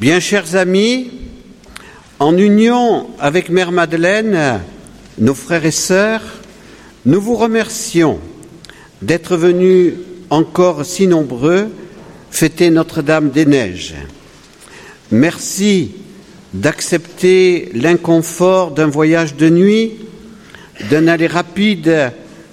Bien 0.00 0.20
chers 0.20 0.54
amis, 0.54 1.10
en 2.20 2.38
union 2.38 3.08
avec 3.18 3.48
Mère 3.48 3.72
Madeleine, 3.72 4.60
nos 5.18 5.34
frères 5.34 5.66
et 5.66 5.72
sœurs, 5.72 6.22
nous 7.04 7.20
vous 7.20 7.34
remercions 7.34 8.20
d'être 9.02 9.36
venus 9.36 9.94
encore 10.30 10.84
si 10.84 11.08
nombreux 11.08 11.66
fêter 12.30 12.70
Notre-Dame 12.70 13.30
des 13.30 13.44
Neiges. 13.44 13.96
Merci 15.10 15.96
d'accepter 16.54 17.68
l'inconfort 17.74 18.70
d'un 18.70 18.86
voyage 18.86 19.34
de 19.34 19.48
nuit, 19.48 19.94
d'un 20.90 21.08
aller 21.08 21.26
rapide 21.26 22.12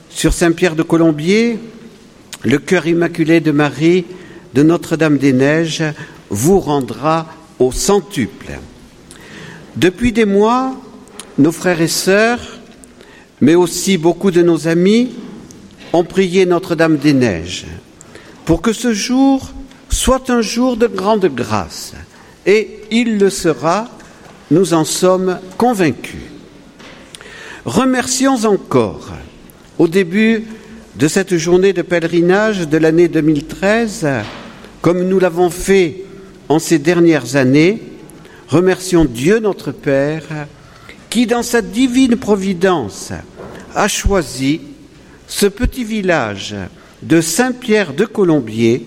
sur 0.09 0.33
Saint-Pierre 0.33 0.75
de 0.75 0.81
Colombier, 0.81 1.59
le 2.41 2.57
cœur 2.57 2.87
immaculé 2.87 3.39
de 3.39 3.51
Marie 3.51 4.05
de 4.55 4.63
Notre-Dame 4.63 5.19
des 5.19 5.33
Neiges 5.33 5.83
vous 6.31 6.59
rendra 6.59 7.27
au 7.59 7.71
centuple. 7.71 8.59
Depuis 9.75 10.11
des 10.11 10.25
mois, 10.25 10.75
nos 11.37 11.51
frères 11.51 11.81
et 11.81 11.87
sœurs, 11.87 12.59
mais 13.41 13.55
aussi 13.55 13.97
beaucoup 13.97 14.31
de 14.31 14.41
nos 14.41 14.67
amis, 14.67 15.11
ont 15.93 16.03
prié 16.03 16.45
Notre-Dame 16.45 16.97
des 16.97 17.13
Neiges 17.13 17.65
pour 18.45 18.61
que 18.61 18.73
ce 18.73 18.93
jour 18.93 19.51
soit 19.89 20.29
un 20.29 20.41
jour 20.41 20.77
de 20.77 20.87
grande 20.87 21.25
grâce. 21.25 21.93
Et 22.45 22.81
il 22.91 23.17
le 23.17 23.29
sera, 23.29 23.87
nous 24.51 24.73
en 24.73 24.85
sommes 24.85 25.39
convaincus. 25.57 26.21
Remercions 27.65 28.45
encore, 28.45 29.09
au 29.79 29.87
début 29.87 30.43
de 30.95 31.07
cette 31.07 31.35
journée 31.35 31.73
de 31.73 31.81
pèlerinage 31.81 32.67
de 32.67 32.77
l'année 32.77 33.07
2013, 33.07 34.07
comme 34.81 35.03
nous 35.03 35.19
l'avons 35.19 35.49
fait 35.49 36.04
en 36.49 36.59
ces 36.59 36.79
dernières 36.79 37.35
années, 37.35 37.81
remercions 38.47 39.05
Dieu 39.05 39.39
notre 39.39 39.71
Père 39.71 40.47
qui, 41.09 41.25
dans 41.25 41.43
sa 41.43 41.61
divine 41.61 42.17
providence, 42.17 43.11
a 43.73 43.87
choisi 43.87 44.61
ce 45.27 45.45
petit 45.45 45.83
village 45.83 46.55
de 47.01 47.21
Saint-Pierre 47.21 47.93
de 47.93 48.05
Colombier 48.05 48.85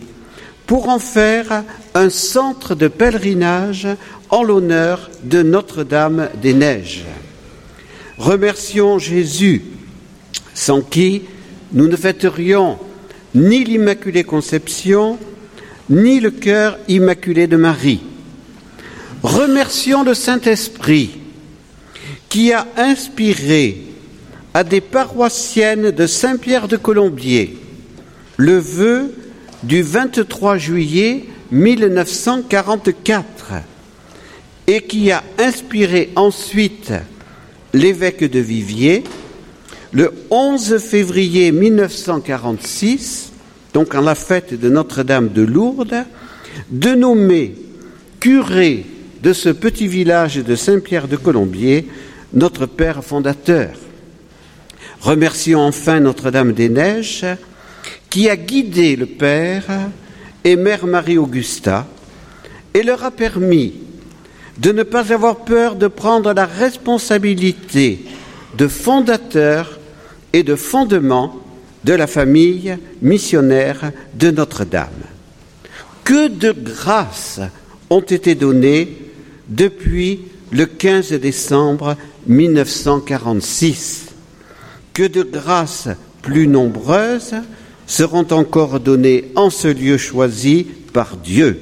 pour 0.66 0.88
en 0.88 0.98
faire 0.98 1.64
un 1.94 2.10
centre 2.10 2.74
de 2.74 2.88
pèlerinage 2.88 3.88
en 4.30 4.42
l'honneur 4.42 5.10
de 5.24 5.42
Notre-Dame 5.42 6.28
des 6.40 6.54
Neiges. 6.54 7.04
Remercions 8.18 8.98
Jésus, 8.98 9.62
sans 10.54 10.82
qui 10.82 11.22
nous 11.72 11.88
ne 11.88 11.96
fêterions 11.96 12.78
ni 13.34 13.64
l'Immaculée 13.64 14.24
Conception, 14.24 15.18
ni 15.90 16.20
le 16.20 16.30
cœur 16.30 16.78
immaculé 16.88 17.46
de 17.46 17.56
Marie. 17.56 18.00
Remercions 19.22 20.04
le 20.04 20.14
Saint-Esprit 20.14 21.18
qui 22.28 22.52
a 22.52 22.66
inspiré 22.76 23.84
à 24.54 24.64
des 24.64 24.80
paroissiennes 24.80 25.90
de 25.90 26.06
Saint-Pierre 26.06 26.68
de 26.68 26.76
Colombier 26.76 27.58
le 28.36 28.58
vœu 28.58 29.12
du 29.62 29.82
23 29.82 30.58
juillet 30.58 31.24
1944 31.50 33.52
et 34.66 34.82
qui 34.82 35.10
a 35.10 35.24
inspiré 35.38 36.10
ensuite 36.14 36.92
l'évêque 37.72 38.24
de 38.24 38.38
Viviers 38.38 39.04
le 39.92 40.12
11 40.30 40.78
février 40.78 41.50
1946 41.50 43.27
donc 43.74 43.94
en 43.94 44.00
la 44.00 44.14
fête 44.14 44.58
de 44.58 44.68
Notre-Dame 44.68 45.28
de 45.28 45.42
Lourdes, 45.42 46.04
de 46.70 46.94
nommer 46.94 47.54
curé 48.20 48.86
de 49.22 49.32
ce 49.32 49.48
petit 49.48 49.86
village 49.86 50.36
de 50.36 50.54
Saint-Pierre 50.54 51.08
de 51.08 51.16
Colombier 51.16 51.88
notre 52.32 52.66
Père 52.66 53.02
fondateur. 53.04 53.70
Remercions 55.00 55.60
enfin 55.60 56.00
Notre-Dame 56.00 56.52
des 56.52 56.68
Neiges 56.68 57.26
qui 58.10 58.28
a 58.28 58.36
guidé 58.36 58.96
le 58.96 59.06
Père 59.06 59.64
et 60.44 60.56
Mère 60.56 60.86
Marie-Augusta 60.86 61.86
et 62.74 62.82
leur 62.82 63.04
a 63.04 63.10
permis 63.10 63.74
de 64.58 64.72
ne 64.72 64.82
pas 64.82 65.12
avoir 65.12 65.44
peur 65.44 65.76
de 65.76 65.86
prendre 65.86 66.32
la 66.32 66.46
responsabilité 66.46 68.04
de 68.56 68.66
fondateur 68.66 69.78
et 70.32 70.42
de 70.42 70.56
fondement 70.56 71.36
de 71.88 71.94
la 71.94 72.06
famille 72.06 72.76
missionnaire 73.00 73.92
de 74.12 74.30
Notre-Dame. 74.30 75.06
Que 76.04 76.28
de 76.28 76.52
grâces 76.52 77.40
ont 77.88 78.02
été 78.02 78.34
données 78.34 78.94
depuis 79.48 80.20
le 80.52 80.66
15 80.66 81.12
décembre 81.14 81.96
1946. 82.26 84.08
Que 84.92 85.04
de 85.04 85.22
grâces 85.22 85.88
plus 86.20 86.46
nombreuses 86.46 87.36
seront 87.86 88.26
encore 88.32 88.80
données 88.80 89.32
en 89.34 89.48
ce 89.48 89.68
lieu 89.68 89.96
choisi 89.96 90.66
par 90.92 91.16
Dieu? 91.16 91.58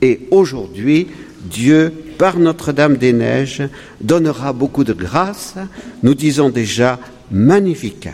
Et 0.00 0.28
aujourd'hui, 0.30 1.08
Dieu, 1.40 1.92
par 2.18 2.38
Notre-Dame 2.38 2.98
des 2.98 3.12
Neiges, 3.12 3.64
donnera 4.00 4.52
beaucoup 4.52 4.84
de 4.84 4.92
grâces. 4.92 5.54
Nous 6.04 6.14
disons 6.14 6.50
déjà 6.50 7.00
Magnificat. 7.32 8.12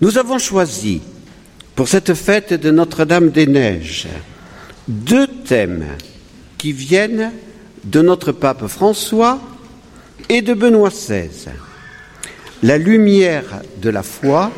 Nous 0.00 0.16
avons 0.16 0.38
choisi 0.38 1.00
pour 1.74 1.88
cette 1.88 2.14
fête 2.14 2.52
de 2.54 2.70
Notre-Dame 2.70 3.30
des 3.30 3.48
Neiges 3.48 4.06
deux 4.86 5.26
thèmes 5.26 5.86
qui 6.56 6.70
viennent 6.72 7.32
de 7.82 8.00
notre 8.00 8.30
pape 8.30 8.68
François 8.68 9.40
et 10.28 10.40
de 10.40 10.54
Benoît 10.54 10.90
XVI. 10.90 11.50
La 12.62 12.78
lumière 12.78 13.60
de 13.82 13.90
la 13.90 14.04
foi, 14.04 14.52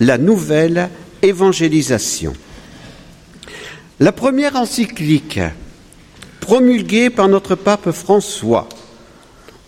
la 0.00 0.16
nouvelle 0.16 0.88
évangélisation. 1.20 2.32
La 4.00 4.12
première 4.12 4.56
encyclique 4.56 5.40
promulguée 6.40 7.10
par 7.10 7.28
notre 7.28 7.54
pape 7.54 7.90
François, 7.90 8.66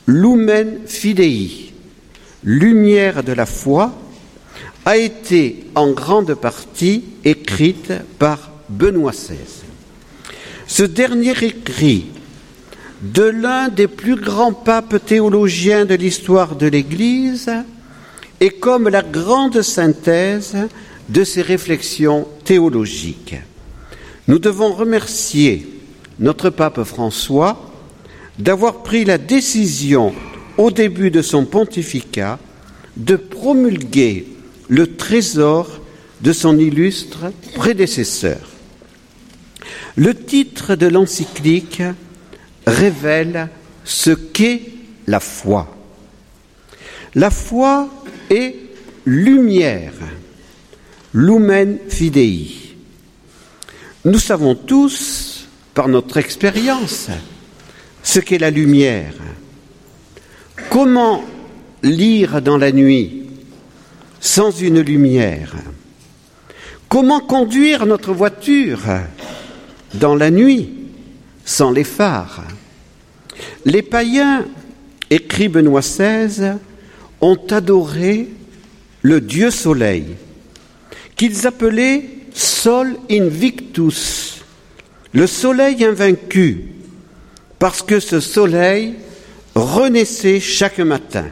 Lumen 0.06 0.86
Fidei, 0.86 1.74
lumière 2.44 3.22
de 3.22 3.32
la 3.32 3.44
foi, 3.44 3.92
a 4.88 4.96
été 4.96 5.66
en 5.74 5.90
grande 5.90 6.32
partie 6.32 7.04
écrite 7.22 7.92
par 8.18 8.50
Benoît 8.70 9.12
XVI. 9.12 9.36
Ce 10.66 10.82
dernier 10.82 11.34
écrit 11.44 12.06
de 13.02 13.24
l'un 13.24 13.68
des 13.68 13.86
plus 13.86 14.16
grands 14.16 14.54
papes 14.54 15.04
théologiens 15.04 15.84
de 15.84 15.94
l'histoire 15.94 16.56
de 16.56 16.68
l'Église 16.68 17.52
est 18.40 18.60
comme 18.60 18.88
la 18.88 19.02
grande 19.02 19.60
synthèse 19.60 20.56
de 21.10 21.22
ses 21.22 21.42
réflexions 21.42 22.26
théologiques. 22.44 23.36
Nous 24.26 24.38
devons 24.38 24.72
remercier 24.72 25.68
notre 26.18 26.48
pape 26.48 26.82
François 26.84 27.74
d'avoir 28.38 28.82
pris 28.82 29.04
la 29.04 29.18
décision 29.18 30.14
au 30.56 30.70
début 30.70 31.10
de 31.10 31.20
son 31.20 31.44
pontificat 31.44 32.38
de 32.96 33.16
promulguer 33.16 34.37
le 34.68 34.96
trésor 34.96 35.80
de 36.20 36.32
son 36.32 36.58
illustre 36.58 37.32
prédécesseur. 37.54 38.40
Le 39.96 40.14
titre 40.14 40.74
de 40.74 40.86
l'encyclique 40.86 41.82
révèle 42.66 43.48
ce 43.84 44.10
qu'est 44.10 44.62
la 45.06 45.20
foi. 45.20 45.74
La 47.14 47.30
foi 47.30 47.88
est 48.30 48.54
lumière, 49.06 49.94
lumen 51.14 51.78
fidei. 51.88 52.48
Nous 54.04 54.18
savons 54.18 54.54
tous, 54.54 55.48
par 55.74 55.88
notre 55.88 56.18
expérience, 56.18 57.08
ce 58.02 58.20
qu'est 58.20 58.38
la 58.38 58.50
lumière. 58.50 59.14
Comment 60.70 61.24
lire 61.82 62.42
dans 62.42 62.58
la 62.58 62.72
nuit 62.72 63.17
sans 64.20 64.50
une 64.50 64.80
lumière 64.80 65.54
Comment 66.88 67.20
conduire 67.20 67.84
notre 67.84 68.14
voiture 68.14 68.80
dans 69.94 70.14
la 70.14 70.30
nuit 70.30 70.70
sans 71.44 71.70
les 71.70 71.84
phares? 71.84 72.44
Les 73.66 73.82
païens, 73.82 74.46
écrit 75.10 75.48
Benoît 75.48 75.82
XVI, 75.82 76.54
ont 77.20 77.38
adoré 77.50 78.28
le 79.02 79.20
Dieu 79.20 79.50
soleil, 79.50 80.06
qu'ils 81.14 81.46
appelaient 81.46 82.08
Sol 82.32 82.96
Invictus, 83.10 84.42
le 85.12 85.26
soleil 85.26 85.84
invaincu, 85.84 86.68
parce 87.58 87.82
que 87.82 88.00
ce 88.00 88.20
soleil 88.20 88.94
renaissait 89.54 90.40
chaque 90.40 90.78
matin. 90.78 91.26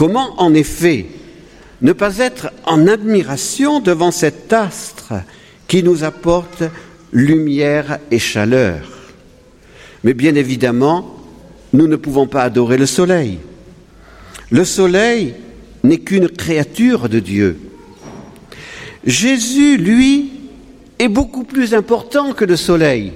Comment, 0.00 0.40
en 0.40 0.54
effet, 0.54 1.04
ne 1.82 1.92
pas 1.92 2.20
être 2.20 2.50
en 2.64 2.86
admiration 2.86 3.80
devant 3.80 4.10
cet 4.10 4.50
astre 4.50 5.12
qui 5.68 5.82
nous 5.82 6.04
apporte 6.04 6.62
lumière 7.12 7.98
et 8.10 8.18
chaleur? 8.18 8.80
Mais 10.02 10.14
bien 10.14 10.36
évidemment, 10.36 11.14
nous 11.74 11.86
ne 11.86 11.96
pouvons 11.96 12.26
pas 12.26 12.44
adorer 12.44 12.78
le 12.78 12.86
soleil. 12.86 13.40
Le 14.48 14.64
soleil 14.64 15.34
n'est 15.84 15.98
qu'une 15.98 16.30
créature 16.30 17.10
de 17.10 17.18
Dieu. 17.18 17.60
Jésus, 19.04 19.76
lui, 19.76 20.30
est 20.98 21.08
beaucoup 21.08 21.44
plus 21.44 21.74
important 21.74 22.32
que 22.32 22.46
le 22.46 22.56
soleil. 22.56 23.12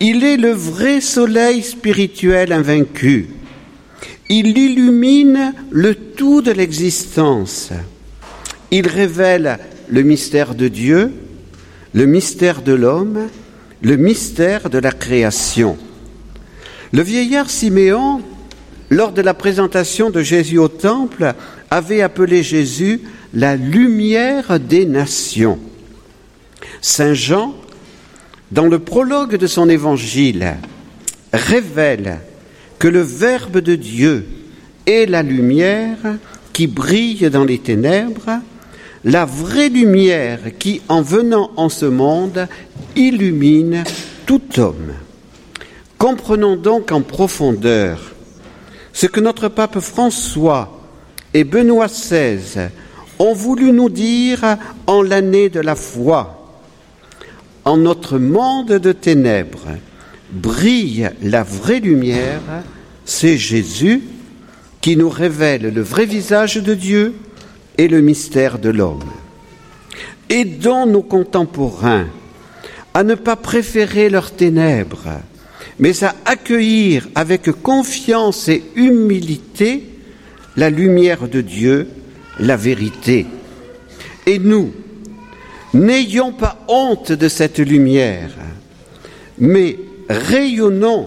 Il 0.00 0.24
est 0.24 0.38
le 0.38 0.52
vrai 0.52 1.02
soleil 1.02 1.62
spirituel 1.62 2.50
invaincu. 2.50 3.28
Il 4.32 4.56
illumine 4.56 5.54
le 5.72 5.96
tout 5.96 6.40
de 6.40 6.52
l'existence. 6.52 7.70
Il 8.70 8.86
révèle 8.86 9.58
le 9.88 10.02
mystère 10.02 10.54
de 10.54 10.68
Dieu, 10.68 11.12
le 11.94 12.06
mystère 12.06 12.62
de 12.62 12.72
l'homme, 12.72 13.26
le 13.82 13.96
mystère 13.96 14.70
de 14.70 14.78
la 14.78 14.92
création. 14.92 15.76
Le 16.92 17.02
vieillard 17.02 17.50
Siméon, 17.50 18.22
lors 18.88 19.10
de 19.10 19.20
la 19.20 19.34
présentation 19.34 20.10
de 20.10 20.22
Jésus 20.22 20.58
au 20.58 20.68
temple, 20.68 21.34
avait 21.68 22.00
appelé 22.00 22.44
Jésus 22.44 23.00
la 23.34 23.56
lumière 23.56 24.60
des 24.60 24.86
nations. 24.86 25.58
Saint 26.80 27.14
Jean, 27.14 27.56
dans 28.52 28.68
le 28.68 28.78
prologue 28.78 29.34
de 29.34 29.48
son 29.48 29.68
évangile, 29.68 30.54
révèle 31.32 32.20
que 32.80 32.88
le 32.88 33.02
Verbe 33.02 33.58
de 33.58 33.76
Dieu 33.76 34.26
est 34.86 35.04
la 35.04 35.22
lumière 35.22 35.98
qui 36.54 36.66
brille 36.66 37.28
dans 37.30 37.44
les 37.44 37.58
ténèbres, 37.58 38.40
la 39.04 39.26
vraie 39.26 39.68
lumière 39.68 40.40
qui, 40.58 40.80
en 40.88 41.02
venant 41.02 41.50
en 41.56 41.68
ce 41.68 41.84
monde, 41.84 42.48
illumine 42.96 43.84
tout 44.24 44.40
homme. 44.58 44.94
Comprenons 45.98 46.56
donc 46.56 46.90
en 46.90 47.02
profondeur 47.02 48.00
ce 48.94 49.06
que 49.06 49.20
notre 49.20 49.48
pape 49.48 49.80
François 49.80 50.80
et 51.34 51.44
Benoît 51.44 51.86
XVI 51.86 52.70
ont 53.18 53.34
voulu 53.34 53.72
nous 53.72 53.90
dire 53.90 54.56
en 54.86 55.02
l'année 55.02 55.50
de 55.50 55.60
la 55.60 55.74
foi. 55.74 56.56
En 57.66 57.76
notre 57.76 58.18
monde 58.18 58.72
de 58.72 58.92
ténèbres, 58.92 59.68
brille 60.32 61.10
la 61.22 61.42
vraie 61.42 61.80
lumière, 61.80 62.40
c'est 63.04 63.36
Jésus 63.36 64.02
qui 64.80 64.96
nous 64.96 65.10
révèle 65.10 65.72
le 65.74 65.82
vrai 65.82 66.06
visage 66.06 66.56
de 66.56 66.74
Dieu 66.74 67.14
et 67.76 67.88
le 67.88 68.00
mystère 68.00 68.58
de 68.58 68.70
l'homme. 68.70 69.10
Aidons 70.28 70.86
nos 70.86 71.02
contemporains 71.02 72.06
à 72.94 73.02
ne 73.02 73.14
pas 73.14 73.36
préférer 73.36 74.08
leurs 74.08 74.32
ténèbres, 74.32 75.20
mais 75.78 76.02
à 76.04 76.14
accueillir 76.24 77.08
avec 77.14 77.50
confiance 77.62 78.48
et 78.48 78.62
humilité 78.74 79.84
la 80.56 80.70
lumière 80.70 81.28
de 81.28 81.40
Dieu, 81.40 81.88
la 82.38 82.56
vérité. 82.56 83.26
Et 84.26 84.38
nous, 84.38 84.72
n'ayons 85.74 86.32
pas 86.32 86.64
honte 86.68 87.12
de 87.12 87.28
cette 87.28 87.58
lumière, 87.58 88.30
mais 89.38 89.78
rayonnons, 90.10 91.06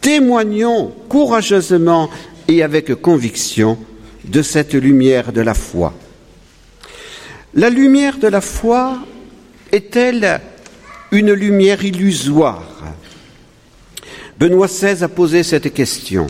témoignons 0.00 0.92
courageusement 1.08 2.10
et 2.46 2.62
avec 2.62 2.94
conviction 2.94 3.78
de 4.24 4.42
cette 4.42 4.74
lumière 4.74 5.32
de 5.32 5.40
la 5.40 5.54
foi. 5.54 5.94
La 7.54 7.70
lumière 7.70 8.18
de 8.18 8.28
la 8.28 8.42
foi 8.42 8.98
est-elle 9.72 10.40
une 11.10 11.32
lumière 11.32 11.82
illusoire? 11.84 12.64
Benoît 14.38 14.66
XVI 14.66 15.02
a 15.02 15.08
posé 15.08 15.42
cette 15.42 15.72
question 15.72 16.26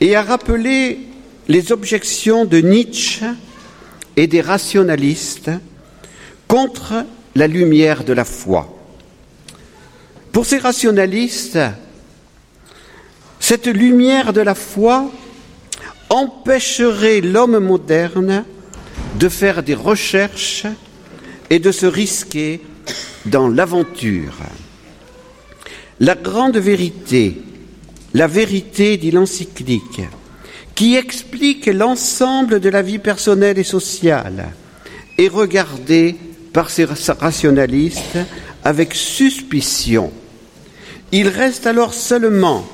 et 0.00 0.16
a 0.16 0.22
rappelé 0.22 1.00
les 1.48 1.70
objections 1.70 2.44
de 2.44 2.58
Nietzsche 2.58 3.26
et 4.16 4.26
des 4.26 4.40
rationalistes 4.40 5.50
contre 6.48 7.04
la 7.34 7.46
lumière 7.46 8.02
de 8.02 8.14
la 8.14 8.24
foi. 8.24 8.75
Pour 10.36 10.44
ces 10.44 10.58
rationalistes, 10.58 11.58
cette 13.40 13.68
lumière 13.68 14.34
de 14.34 14.42
la 14.42 14.54
foi 14.54 15.10
empêcherait 16.10 17.22
l'homme 17.22 17.58
moderne 17.58 18.44
de 19.18 19.30
faire 19.30 19.62
des 19.62 19.72
recherches 19.72 20.66
et 21.48 21.58
de 21.58 21.72
se 21.72 21.86
risquer 21.86 22.60
dans 23.24 23.48
l'aventure. 23.48 24.36
La 26.00 26.14
grande 26.14 26.58
vérité, 26.58 27.40
la 28.12 28.26
vérité, 28.26 28.98
dit 28.98 29.12
l'encyclique, 29.12 30.02
qui 30.74 30.96
explique 30.96 31.64
l'ensemble 31.64 32.60
de 32.60 32.68
la 32.68 32.82
vie 32.82 32.98
personnelle 32.98 33.58
et 33.58 33.64
sociale, 33.64 34.52
est 35.16 35.28
regardée 35.28 36.14
par 36.52 36.68
ces 36.68 36.84
rationalistes 36.84 38.18
avec 38.64 38.92
suspicion 38.94 40.12
il 41.12 41.28
reste 41.28 41.66
alors 41.66 41.94
seulement 41.94 42.66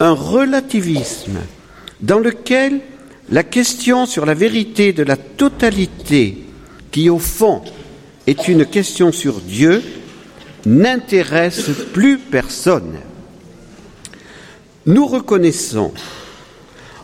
un 0.00 0.12
relativisme 0.12 1.38
dans 2.00 2.18
lequel 2.18 2.80
la 3.30 3.42
question 3.42 4.06
sur 4.06 4.26
la 4.26 4.34
vérité 4.34 4.92
de 4.92 5.02
la 5.02 5.16
totalité, 5.16 6.44
qui 6.90 7.10
au 7.10 7.18
fond 7.18 7.62
est 8.26 8.48
une 8.48 8.66
question 8.66 9.12
sur 9.12 9.40
Dieu, 9.40 9.82
n'intéresse 10.64 11.70
plus 11.92 12.18
personne. 12.18 12.98
Nous 14.86 15.06
reconnaissons 15.06 15.92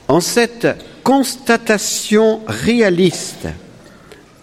en 0.09 0.21
cette 0.21 0.69
constatation 1.03 2.41
réaliste 2.47 3.49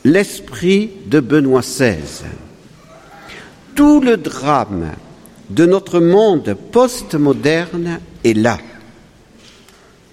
l'esprit 0.04 0.92
de 1.06 1.19
Benoît 1.19 1.62
XVI. 1.62 2.25
Tout 3.75 4.01
le 4.01 4.18
drame 4.18 4.92
de 5.49 5.65
notre 5.65 5.99
monde 5.99 6.55
postmoderne 6.71 7.99
est 8.23 8.33
là. 8.33 8.59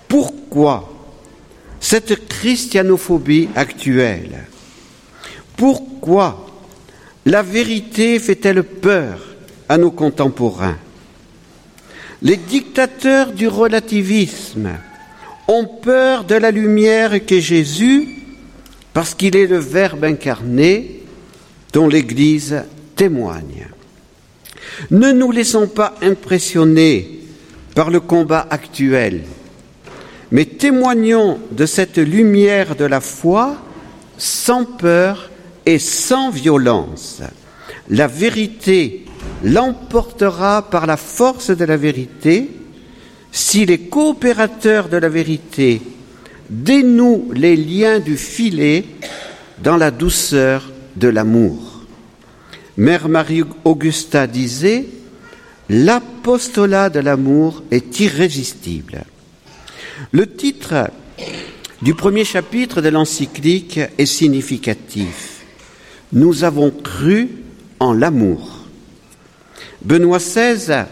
Pourquoi 0.09 0.93
cette 1.81 2.29
christianophobie 2.29 3.49
actuelle? 3.55 4.45
Pourquoi 5.57 6.47
la 7.25 7.43
vérité 7.43 8.19
fait-elle 8.19 8.63
peur 8.63 9.21
à 9.69 9.79
nos 9.79 9.91
contemporains? 9.91 10.79
Les 12.23 12.37
dictateurs 12.37 13.33
du 13.33 13.47
relativisme 13.47 14.71
ont 15.49 15.67
peur 15.67 16.25
de 16.25 16.35
la 16.35 16.51
lumière 16.51 17.25
qu'est 17.25 17.41
Jésus 17.41 18.09
parce 18.93 19.15
qu'il 19.15 19.37
est 19.37 19.47
le 19.47 19.59
Verbe 19.59 20.05
incarné 20.05 21.03
dont 21.73 21.89
l'Église 21.89 22.65
témoigne. 22.97 23.67
Ne 24.91 25.13
nous 25.13 25.33
laissons 25.33 25.67
pas 25.67 25.95
impressionner 26.03 27.21
par 27.75 27.91
le 27.91 28.01
combat 28.01 28.47
actuel, 28.51 29.23
mais 30.31 30.45
témoignons 30.45 31.39
de 31.51 31.67
cette 31.67 31.99
lumière 31.99 32.77
de 32.77 32.85
la 32.85 33.01
foi 33.01 33.57
sans 34.19 34.65
peur 34.65 35.31
et 35.65 35.79
sans 35.79 36.31
violence. 36.31 37.21
La 37.91 38.07
vérité 38.07 39.05
l'emportera 39.45 40.63
par 40.63 40.87
la 40.87 40.97
force 40.97 41.51
de 41.51 41.65
la 41.65 41.77
vérité 41.77 42.51
si 43.33 43.67
les 43.67 43.81
coopérateurs 43.81 44.89
de 44.89 44.97
la 44.97 45.09
vérité 45.09 45.83
dénouent 46.49 47.33
les 47.35 47.57
liens 47.57 47.99
du 47.99 48.17
filet 48.17 48.85
dans 49.63 49.77
la 49.77 49.91
douceur 49.91 50.71
de 50.97 51.09
l'amour. 51.09 51.76
Mère 52.77 53.09
Marie-Augusta 53.09 54.27
disait 54.27 54.85
L'apostolat 55.69 56.91
de 56.91 57.01
l'amour 57.01 57.63
est 57.71 58.01
irrésistible. 58.01 59.05
Le 60.13 60.27
titre 60.27 60.91
du 61.81 61.95
premier 61.95 62.25
chapitre 62.25 62.83
de 62.83 62.91
l'encyclique 62.91 63.81
est 63.97 64.07
significatif. 64.07 65.45
Nous 66.13 66.45
avons 66.45 66.71
cru 66.71 67.31
en 67.81 67.95
l'amour. 67.95 68.67
Benoît 69.83 70.19
XVI, 70.19 70.85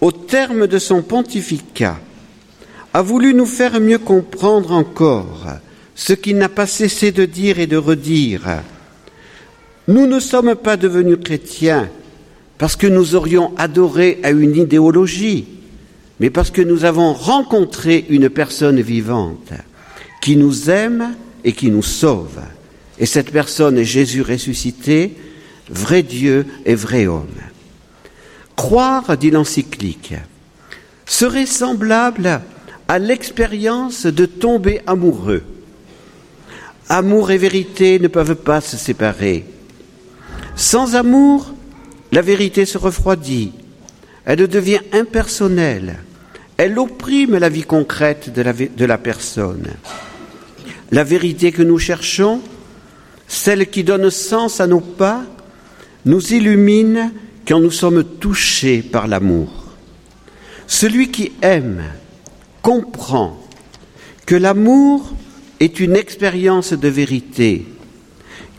au 0.00 0.10
terme 0.10 0.66
de 0.66 0.78
son 0.78 1.02
pontificat, 1.02 1.98
a 2.92 3.02
voulu 3.02 3.34
nous 3.34 3.46
faire 3.46 3.80
mieux 3.80 3.98
comprendre 3.98 4.72
encore 4.72 5.46
ce 5.94 6.12
qu'il 6.12 6.38
n'a 6.38 6.48
pas 6.48 6.66
cessé 6.66 7.12
de 7.12 7.24
dire 7.24 7.60
et 7.60 7.66
de 7.66 7.76
redire 7.76 8.62
nous 9.88 10.06
ne 10.06 10.20
sommes 10.20 10.54
pas 10.54 10.76
devenus 10.76 11.18
chrétiens 11.24 11.88
parce 12.58 12.76
que 12.76 12.86
nous 12.86 13.14
aurions 13.14 13.52
adoré 13.56 14.20
à 14.22 14.30
une 14.30 14.54
idéologie, 14.54 15.46
mais 16.20 16.28
parce 16.28 16.50
que 16.50 16.60
nous 16.60 16.84
avons 16.84 17.14
rencontré 17.14 18.04
une 18.10 18.28
personne 18.28 18.80
vivante 18.82 19.52
qui 20.20 20.36
nous 20.36 20.68
aime 20.68 21.14
et 21.42 21.52
qui 21.52 21.70
nous 21.70 21.82
sauve. 21.82 22.40
Et 22.98 23.06
cette 23.06 23.30
personne 23.30 23.78
est 23.78 23.84
Jésus 23.84 24.20
ressuscité, 24.20 25.14
vrai 25.70 26.02
Dieu 26.02 26.44
et 26.66 26.74
vrai 26.74 27.06
homme. 27.06 27.26
Croire, 28.56 29.16
dit 29.16 29.30
l'encyclique, 29.30 30.14
serait 31.06 31.46
semblable 31.46 32.42
à 32.88 32.98
l'expérience 32.98 34.04
de 34.04 34.26
tomber 34.26 34.82
amoureux. 34.86 35.44
Amour 36.90 37.30
et 37.30 37.38
vérité 37.38 37.98
ne 37.98 38.08
peuvent 38.08 38.34
pas 38.34 38.60
se 38.60 38.76
séparer. 38.76 39.46
Sans 40.58 40.96
amour, 40.96 41.54
la 42.10 42.20
vérité 42.20 42.66
se 42.66 42.78
refroidit, 42.78 43.52
elle 44.24 44.44
devient 44.48 44.80
impersonnelle, 44.92 46.00
elle 46.56 46.80
opprime 46.80 47.38
la 47.38 47.48
vie 47.48 47.62
concrète 47.62 48.32
de 48.32 48.84
la, 48.84 48.98
personne. 48.98 49.68
La 50.90 51.04
vérité 51.04 51.52
que 51.52 51.62
nous 51.62 51.78
cherchons, 51.78 52.40
celle 53.28 53.70
qui 53.70 53.84
donne 53.84 54.10
sens 54.10 54.60
à 54.60 54.66
nos 54.66 54.80
pas, 54.80 55.22
nous 56.04 56.34
illumine 56.34 57.12
quand 57.46 57.60
nous 57.60 57.70
sommes 57.70 58.02
touchés 58.02 58.82
par 58.82 59.06
l'amour. 59.06 59.48
Celui 60.66 61.12
qui 61.12 61.30
aime 61.40 61.84
comprend 62.62 63.40
que 64.26 64.34
l'amour 64.34 65.08
est 65.60 65.78
une 65.78 65.94
expérience 65.94 66.72
de 66.72 66.88
vérité, 66.88 67.64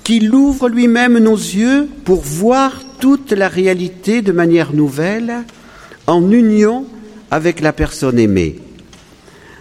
qu'il 0.10 0.34
ouvre 0.34 0.70
lui-même 0.70 1.20
nos 1.20 1.36
yeux 1.36 1.88
pour 2.04 2.22
voir 2.22 2.82
toute 3.00 3.32
la 3.32 3.48
réalité 3.48 4.24
de 4.24 4.32
manière 4.32 4.74
nouvelle, 4.74 5.44
en 6.08 6.32
union 6.32 6.88
avec 7.30 7.62
la 7.62 7.74
personne 7.74 8.18
aimée. 8.18 8.56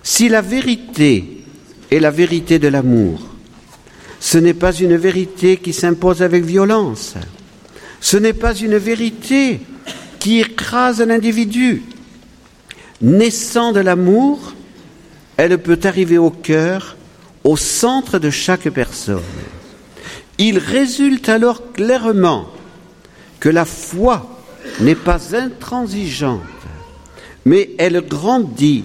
Si 0.02 0.31
la 0.31 0.40
vérité 0.40 1.45
est 1.90 2.00
la 2.00 2.11
vérité 2.11 2.59
de 2.59 2.69
l'amour, 2.69 3.26
ce 4.21 4.38
n'est 4.38 4.55
pas 4.55 4.73
une 4.73 4.97
vérité 4.97 5.59
qui 5.59 5.75
s'impose 5.75 6.23
avec 6.23 6.45
violence, 6.45 7.17
ce 8.00 8.17
n'est 8.17 8.33
pas 8.33 8.55
une 8.55 8.78
vérité 8.78 9.61
qui 10.19 10.40
écrase 10.40 11.02
l'individu. 11.02 11.83
Naissant 13.02 13.73
de 13.73 13.81
l'amour, 13.81 14.55
elle 15.37 15.59
peut 15.59 15.81
arriver 15.85 16.17
au 16.17 16.31
cœur, 16.31 16.97
au 17.45 17.59
centre 17.59 18.19
de 18.19 18.31
chaque 18.31 18.71
personne. 18.71 19.21
Il 20.38 20.59
résulte 20.59 21.28
alors 21.28 21.73
clairement 21.73 22.47
que 23.40 23.49
la 23.49 23.64
foi 23.64 24.40
n'est 24.80 24.95
pas 24.95 25.37
intransigeante, 25.37 26.40
mais 27.45 27.71
elle 27.78 28.00
grandit 28.00 28.85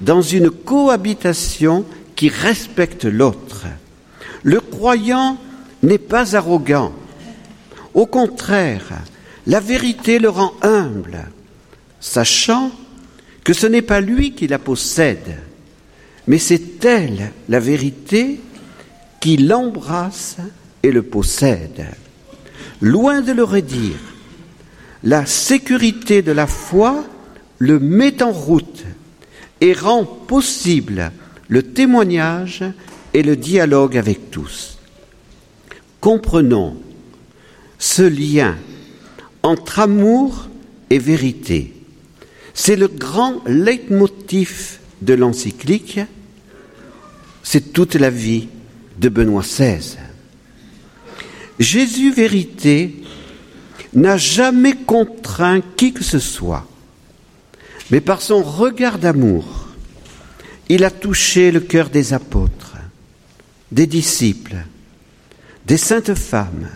dans 0.00 0.22
une 0.22 0.50
cohabitation 0.50 1.84
qui 2.16 2.28
respecte 2.28 3.04
l'autre. 3.04 3.66
Le 4.42 4.60
croyant 4.60 5.38
n'est 5.82 5.98
pas 5.98 6.36
arrogant. 6.36 6.92
Au 7.94 8.06
contraire, 8.06 9.02
la 9.46 9.60
vérité 9.60 10.18
le 10.18 10.28
rend 10.28 10.52
humble, 10.62 11.26
sachant 12.00 12.72
que 13.44 13.52
ce 13.52 13.66
n'est 13.66 13.82
pas 13.82 14.00
lui 14.00 14.32
qui 14.32 14.46
la 14.46 14.58
possède, 14.58 15.38
mais 16.26 16.38
c'est 16.38 16.84
elle, 16.84 17.32
la 17.48 17.60
vérité, 17.60 18.40
qui 19.20 19.36
l'embrasse 19.36 20.36
et 20.82 20.90
le 20.90 21.02
possède. 21.02 21.86
Loin 22.80 23.20
de 23.20 23.32
le 23.32 23.44
redire, 23.44 23.98
la 25.02 25.26
sécurité 25.26 26.22
de 26.22 26.32
la 26.32 26.46
foi 26.46 27.04
le 27.58 27.78
met 27.78 28.22
en 28.22 28.32
route 28.32 28.84
et 29.60 29.72
rend 29.72 30.04
possible 30.04 31.10
le 31.48 31.62
témoignage 31.62 32.64
et 33.14 33.22
le 33.22 33.36
dialogue 33.36 33.96
avec 33.96 34.30
tous. 34.30 34.78
Comprenons 36.00 36.76
ce 37.78 38.02
lien 38.02 38.56
entre 39.42 39.80
amour 39.80 40.48
et 40.90 40.98
vérité. 40.98 41.74
C'est 42.54 42.76
le 42.76 42.88
grand 42.88 43.42
leitmotiv 43.46 44.78
de 45.02 45.14
l'encyclique, 45.14 46.00
c'est 47.42 47.72
toute 47.72 47.94
la 47.94 48.10
vie 48.10 48.48
de 48.98 49.08
Benoît 49.08 49.42
XVI. 49.42 49.96
Jésus 51.58 52.12
vérité 52.12 52.94
n'a 53.94 54.16
jamais 54.16 54.74
contraint 54.74 55.60
qui 55.76 55.92
que 55.92 56.04
ce 56.04 56.18
soit, 56.18 56.66
mais 57.90 58.00
par 58.00 58.22
son 58.22 58.42
regard 58.42 58.98
d'amour, 58.98 59.68
il 60.68 60.84
a 60.84 60.90
touché 60.90 61.50
le 61.50 61.60
cœur 61.60 61.88
des 61.88 62.12
apôtres, 62.12 62.76
des 63.72 63.86
disciples, 63.86 64.56
des 65.66 65.78
saintes 65.78 66.14
femmes, 66.14 66.68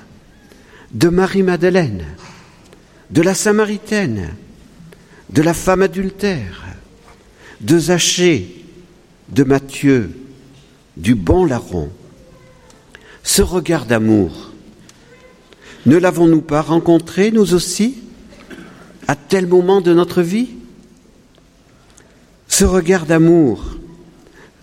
de 0.92 1.08
Marie-Madeleine, 1.08 2.04
de 3.10 3.22
la 3.22 3.34
Samaritaine, 3.34 4.34
de 5.30 5.42
la 5.42 5.54
femme 5.54 5.82
adultère, 5.82 6.64
de 7.60 7.78
Zachée, 7.78 8.64
de 9.28 9.44
Matthieu, 9.44 10.10
du 10.96 11.14
bon 11.14 11.44
larron. 11.44 11.90
Ce 13.22 13.40
regard 13.40 13.86
d'amour, 13.86 14.51
ne 15.86 15.96
l'avons-nous 15.96 16.42
pas 16.42 16.62
rencontré, 16.62 17.30
nous 17.30 17.54
aussi, 17.54 17.96
à 19.08 19.16
tel 19.16 19.46
moment 19.46 19.80
de 19.80 19.92
notre 19.92 20.22
vie? 20.22 20.50
Ce 22.48 22.64
regard 22.64 23.06
d'amour, 23.06 23.64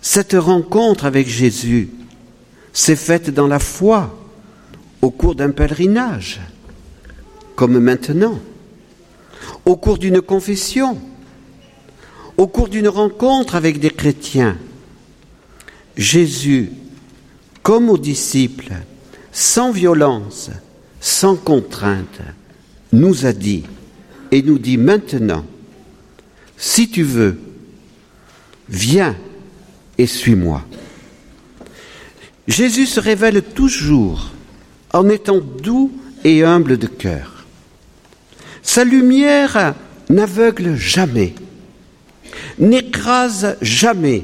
cette 0.01 0.33
rencontre 0.33 1.05
avec 1.05 1.27
Jésus, 1.27 1.89
s'est 2.71 2.95
faite 2.95 3.29
dans 3.29 3.47
la 3.47 3.59
foi, 3.59 4.15
au 5.01 5.11
cours 5.11 5.35
d'un 5.35 5.51
pèlerinage, 5.51 6.39
comme 7.55 7.79
maintenant, 7.79 8.39
au 9.65 9.75
cours 9.75 9.97
d'une 9.97 10.21
confession, 10.21 10.99
au 12.37 12.47
cours 12.47 12.69
d'une 12.69 12.87
rencontre 12.87 13.55
avec 13.55 13.79
des 13.79 13.89
chrétiens. 13.89 14.57
Jésus, 15.97 16.71
comme 17.63 17.89
aux 17.89 17.97
disciples, 17.97 18.73
sans 19.31 19.71
violence, 19.71 20.49
sans 20.99 21.35
contrainte, 21.35 22.21
nous 22.91 23.25
a 23.25 23.33
dit 23.33 23.63
et 24.31 24.41
nous 24.41 24.59
dit 24.59 24.77
maintenant, 24.77 25.45
si 26.57 26.89
tu 26.89 27.03
veux, 27.03 27.39
viens 28.67 29.15
et 29.97 30.05
suis-moi. 30.05 30.65
Jésus 32.47 32.85
se 32.85 32.99
révèle 32.99 33.41
toujours 33.41 34.31
en 34.93 35.07
étant 35.09 35.39
doux 35.39 35.91
et 36.23 36.43
humble 36.43 36.77
de 36.77 36.87
cœur. 36.87 37.45
Sa 38.61 38.83
lumière 38.83 39.75
n'aveugle 40.09 40.75
jamais, 40.75 41.33
n'écrase 42.57 43.57
jamais, 43.61 44.23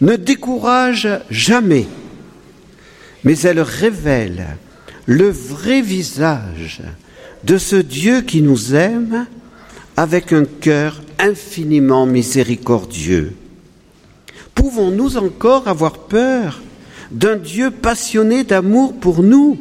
ne 0.00 0.16
décourage 0.16 1.08
jamais, 1.30 1.86
mais 3.24 3.38
elle 3.40 3.60
révèle 3.60 4.56
le 5.06 5.30
vrai 5.30 5.80
visage 5.80 6.82
de 7.44 7.58
ce 7.58 7.76
Dieu 7.76 8.22
qui 8.22 8.42
nous 8.42 8.74
aime 8.74 9.26
avec 9.96 10.32
un 10.32 10.44
cœur 10.44 11.02
infiniment 11.18 12.06
miséricordieux. 12.06 13.34
Pouvons-nous 14.54 15.16
encore 15.16 15.68
avoir 15.68 15.98
peur 15.98 16.60
d'un 17.10 17.36
Dieu 17.36 17.70
passionné 17.70 18.44
d'amour 18.44 18.94
pour 18.94 19.22
nous? 19.22 19.58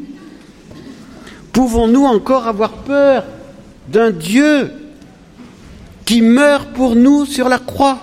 Pouvons-nous 1.53 2.05
encore 2.05 2.47
avoir 2.47 2.73
peur 2.83 3.25
d'un 3.89 4.11
Dieu 4.11 4.71
qui 6.05 6.21
meurt 6.21 6.71
pour 6.73 6.95
nous 6.95 7.25
sur 7.25 7.49
la 7.49 7.59
croix? 7.59 7.99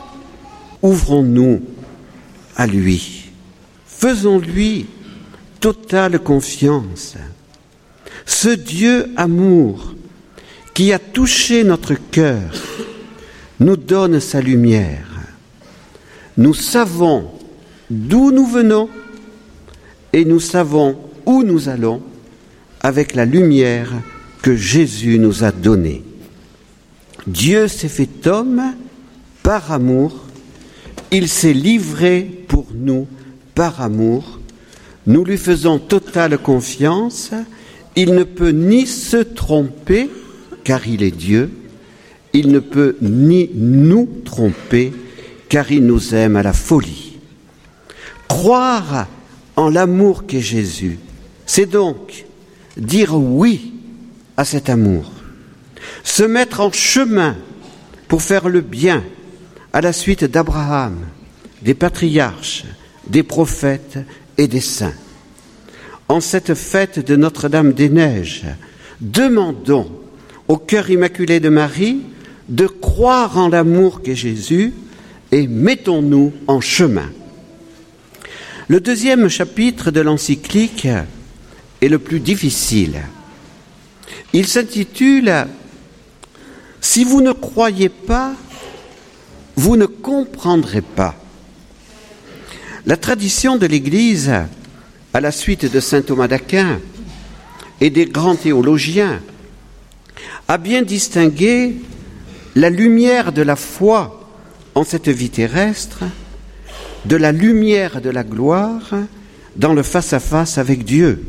Ouvrons-nous 0.83 1.62
à 2.57 2.66
lui. 2.66 3.25
Faisons-lui 3.87 4.87
totale 5.60 6.18
confiance. 6.18 7.16
Ce 8.26 8.48
Dieu 8.48 9.10
amour 9.16 9.94
qui 10.74 10.92
a 10.92 10.98
touché 10.98 11.64
notre 11.64 11.94
cœur 11.94 12.52
nous 13.60 13.76
donne 13.76 14.20
sa 14.20 14.40
lumière. 14.40 15.08
Nous 16.36 16.54
savons 16.54 17.30
d'où 17.90 18.30
nous 18.30 18.46
venons 18.46 18.88
et 20.12 20.24
nous 20.24 20.40
savons 20.40 20.96
où 21.26 21.42
nous 21.42 21.68
allons 21.68 22.02
avec 22.80 23.14
la 23.14 23.24
lumière 23.24 23.90
que 24.42 24.54
Jésus 24.54 25.18
nous 25.18 25.44
a 25.44 25.50
donnée. 25.50 26.04
Dieu 27.26 27.68
s'est 27.68 27.88
fait 27.88 28.26
homme 28.26 28.62
par 29.42 29.72
amour, 29.72 30.24
il 31.10 31.28
s'est 31.28 31.52
livré 31.52 32.22
pour 32.48 32.66
nous 32.74 33.06
par 33.54 33.82
amour, 33.82 34.38
nous 35.08 35.24
lui 35.24 35.38
faisons 35.38 35.78
totale 35.78 36.36
confiance, 36.36 37.30
il 37.96 38.12
ne 38.12 38.24
peut 38.24 38.50
ni 38.50 38.86
se 38.86 39.16
tromper, 39.16 40.10
car 40.64 40.86
il 40.86 41.02
est 41.02 41.16
Dieu, 41.16 41.50
il 42.34 42.52
ne 42.52 42.58
peut 42.58 42.96
ni 43.00 43.48
nous 43.54 44.06
tromper, 44.26 44.92
car 45.48 45.72
il 45.72 45.86
nous 45.86 46.14
aime 46.14 46.36
à 46.36 46.42
la 46.42 46.52
folie. 46.52 47.18
Croire 48.28 49.08
en 49.56 49.70
l'amour 49.70 50.26
qu'est 50.26 50.42
Jésus, 50.42 50.98
c'est 51.46 51.70
donc 51.70 52.26
dire 52.76 53.14
oui 53.14 53.72
à 54.36 54.44
cet 54.44 54.68
amour, 54.68 55.10
se 56.04 56.22
mettre 56.22 56.60
en 56.60 56.70
chemin 56.70 57.34
pour 58.08 58.20
faire 58.20 58.50
le 58.50 58.60
bien 58.60 59.02
à 59.72 59.80
la 59.80 59.94
suite 59.94 60.24
d'Abraham, 60.24 60.98
des 61.62 61.74
patriarches, 61.74 62.64
des 63.06 63.22
prophètes 63.22 63.98
et 64.38 64.49
des 64.49 64.61
saints. 64.61 64.95
En 66.09 66.21
cette 66.21 66.54
fête 66.54 67.04
de 67.04 67.16
Notre-Dame 67.16 67.75
des 67.75 67.90
Neiges, 67.90 68.47
demandons 69.00 69.90
au 70.47 70.57
cœur 70.57 70.88
immaculé 70.88 71.40
de 71.40 71.50
Marie 71.50 72.00
de 72.49 72.66
croire 72.66 73.37
en 73.37 73.49
l'amour 73.49 74.00
qu'est 74.02 74.14
Jésus 74.14 74.73
et 75.33 75.47
mettons-nous 75.47 76.33
en 76.47 76.61
chemin. 76.61 77.11
Le 78.68 78.80
deuxième 78.80 79.28
chapitre 79.28 79.90
de 79.90 80.00
l'encyclique 80.00 80.88
est 81.80 81.88
le 81.88 81.99
plus 81.99 82.21
difficile. 82.21 83.00
Il 84.33 84.47
s'intitule 84.47 85.47
Si 86.80 87.04
vous 87.04 87.21
ne 87.21 87.33
croyez 87.33 87.88
pas, 87.88 88.33
vous 89.57 89.76
ne 89.76 89.87
comprendrez 89.87 90.83
pas. 90.83 91.14
La 92.88 92.97
tradition 92.97 93.57
de 93.57 93.66
l'Église, 93.66 94.33
à 95.12 95.21
la 95.21 95.30
suite 95.30 95.71
de 95.71 95.78
saint 95.78 96.00
Thomas 96.00 96.26
d'Aquin 96.26 96.80
et 97.83 97.90
des 97.90 98.07
grands 98.07 98.35
théologiens, 98.35 99.21
a 100.49 100.57
bien 100.57 100.80
distingué 100.80 101.76
la 102.54 102.71
lumière 102.71 103.33
de 103.33 103.42
la 103.42 103.57
foi 103.57 104.26
en 104.75 104.85
cette 104.85 105.11
vie 105.11 105.28
terrestre 105.28 106.04
de 107.04 107.16
la 107.16 107.30
lumière 107.30 108.00
de 108.00 108.09
la 108.09 108.25
gloire 108.25 108.95
dans 109.54 109.75
le 109.75 109.83
face-à-face 109.83 110.57
avec 110.57 110.83
Dieu. 110.83 111.26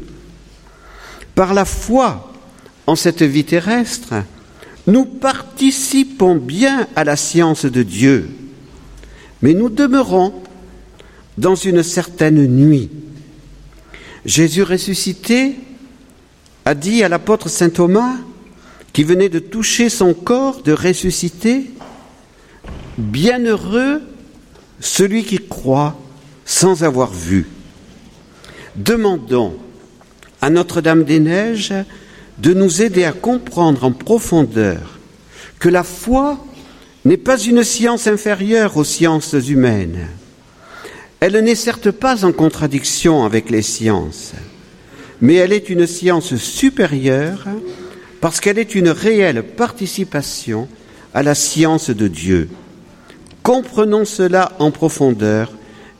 Par 1.35 1.53
la 1.53 1.65
foi 1.65 2.31
en 2.87 2.95
cette 2.95 3.23
vie 3.23 3.43
terrestre, 3.43 4.13
nous 4.87 5.03
participons 5.03 6.35
bien 6.35 6.87
à 6.95 7.03
la 7.03 7.17
science 7.17 7.65
de 7.65 7.83
Dieu, 7.83 8.29
mais 9.41 9.53
nous 9.53 9.67
demeurons 9.67 10.41
dans 11.39 11.55
une 11.55 11.83
certaine 11.83 12.45
nuit. 12.45 12.89
Jésus 14.25 14.63
ressuscité 14.63 15.55
a 16.65 16.75
dit 16.75 17.01
à 17.01 17.09
l'apôtre 17.09 17.49
Saint 17.49 17.69
Thomas, 17.69 18.17
qui 18.91 19.03
venait 19.03 19.29
de 19.29 19.39
toucher 19.39 19.89
son 19.89 20.13
corps, 20.13 20.61
de 20.61 20.73
ressusciter, 20.73 21.71
Bienheureux 22.97 24.01
celui 24.81 25.23
qui 25.23 25.37
croit 25.37 25.97
sans 26.43 26.83
avoir 26.83 27.13
vu. 27.13 27.47
Demandons 28.75 29.55
à 30.41 30.49
Notre-Dame 30.49 31.05
des 31.05 31.21
Neiges 31.21 31.73
de 32.39 32.53
nous 32.53 32.81
aider 32.81 33.05
à 33.05 33.13
comprendre 33.13 33.85
en 33.85 33.93
profondeur 33.93 34.99
que 35.59 35.69
la 35.69 35.83
foi 35.83 36.43
n'est 37.05 37.17
pas 37.17 37.39
une 37.39 37.63
science 37.63 38.07
inférieure 38.07 38.75
aux 38.75 38.83
sciences 38.83 39.35
humaines. 39.47 40.07
Elle 41.19 41.37
n'est 41.39 41.55
certes 41.55 41.91
pas 41.91 42.23
en 42.23 42.31
contradiction 42.31 43.25
avec 43.25 43.49
les 43.49 43.61
sciences, 43.61 44.31
mais 45.19 45.35
elle 45.35 45.51
est 45.51 45.69
une 45.69 45.85
science 45.85 46.35
supérieure 46.35 47.45
parce 48.21 48.39
qu'elle 48.39 48.57
est 48.57 48.73
une 48.73 48.89
réelle 48.89 49.43
participation 49.43 50.69
à 51.13 51.21
la 51.21 51.35
science 51.35 51.89
de 51.89 52.07
Dieu. 52.07 52.49
Comprenons 53.43 54.05
cela 54.05 54.53
en 54.59 54.71
profondeur 54.71 55.51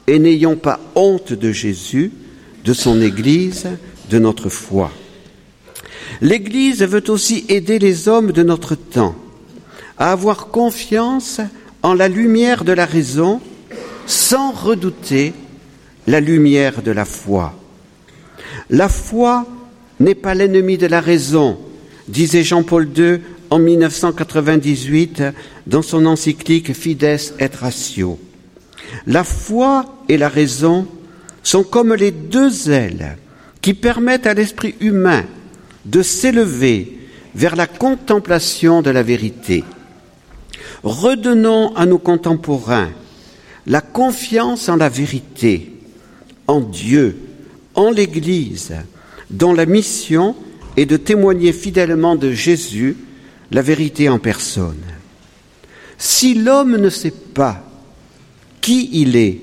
et 0.07 0.19
n'ayons 0.19 0.55
pas 0.55 0.79
honte 0.95 1.33
de 1.33 1.51
Jésus, 1.51 2.11
de 2.63 2.73
son 2.73 3.01
Église, 3.01 3.67
de 4.09 4.19
notre 4.19 4.49
foi. 4.49 4.91
L'Église 6.21 6.81
veut 6.83 7.09
aussi 7.09 7.45
aider 7.49 7.77
les 7.77 8.07
hommes 8.07 8.31
de 8.31 8.43
notre 8.43 8.75
temps 8.75 9.15
à 9.97 10.13
avoir 10.13 10.47
confiance 10.47 11.41
en 11.83 11.93
la 11.93 12.07
lumière 12.07 12.63
de 12.63 12.71
la 12.71 12.85
raison 12.85 13.41
sans 14.09 14.51
redouter 14.51 15.33
la 16.07 16.19
lumière 16.19 16.81
de 16.81 16.89
la 16.89 17.05
foi. 17.05 17.53
La 18.71 18.89
foi 18.89 19.45
n'est 19.99 20.15
pas 20.15 20.33
l'ennemi 20.33 20.79
de 20.79 20.87
la 20.87 20.99
raison, 20.99 21.59
disait 22.07 22.43
Jean-Paul 22.43 22.89
II 22.97 23.19
en 23.51 23.59
1998 23.59 25.21
dans 25.67 25.83
son 25.83 26.07
encyclique 26.07 26.73
Fides 26.73 27.19
et 27.39 27.49
Ratio. 27.59 28.19
La 29.05 29.23
foi 29.23 29.85
et 30.09 30.17
la 30.17 30.29
raison 30.29 30.87
sont 31.43 31.63
comme 31.63 31.93
les 31.93 32.11
deux 32.11 32.71
ailes 32.71 33.15
qui 33.61 33.75
permettent 33.75 34.25
à 34.25 34.33
l'esprit 34.33 34.73
humain 34.79 35.23
de 35.85 36.01
s'élever 36.01 36.97
vers 37.35 37.55
la 37.55 37.67
contemplation 37.67 38.81
de 38.81 38.89
la 38.89 39.03
vérité. 39.03 39.63
Redonnons 40.81 41.75
à 41.75 41.85
nos 41.85 41.99
contemporains 41.99 42.89
la 43.65 43.81
confiance 43.81 44.69
en 44.69 44.75
la 44.75 44.89
vérité, 44.89 45.73
en 46.47 46.61
Dieu, 46.61 47.17
en 47.75 47.91
l'Église, 47.91 48.73
dont 49.29 49.53
la 49.53 49.65
mission 49.65 50.35
est 50.77 50.85
de 50.85 50.97
témoigner 50.97 51.53
fidèlement 51.53 52.15
de 52.15 52.31
Jésus 52.31 52.97
la 53.51 53.61
vérité 53.61 54.09
en 54.09 54.19
personne. 54.19 54.83
Si 55.97 56.33
l'homme 56.33 56.77
ne 56.77 56.89
sait 56.89 57.11
pas 57.11 57.63
qui 58.61 58.89
il 58.93 59.15
est, 59.15 59.41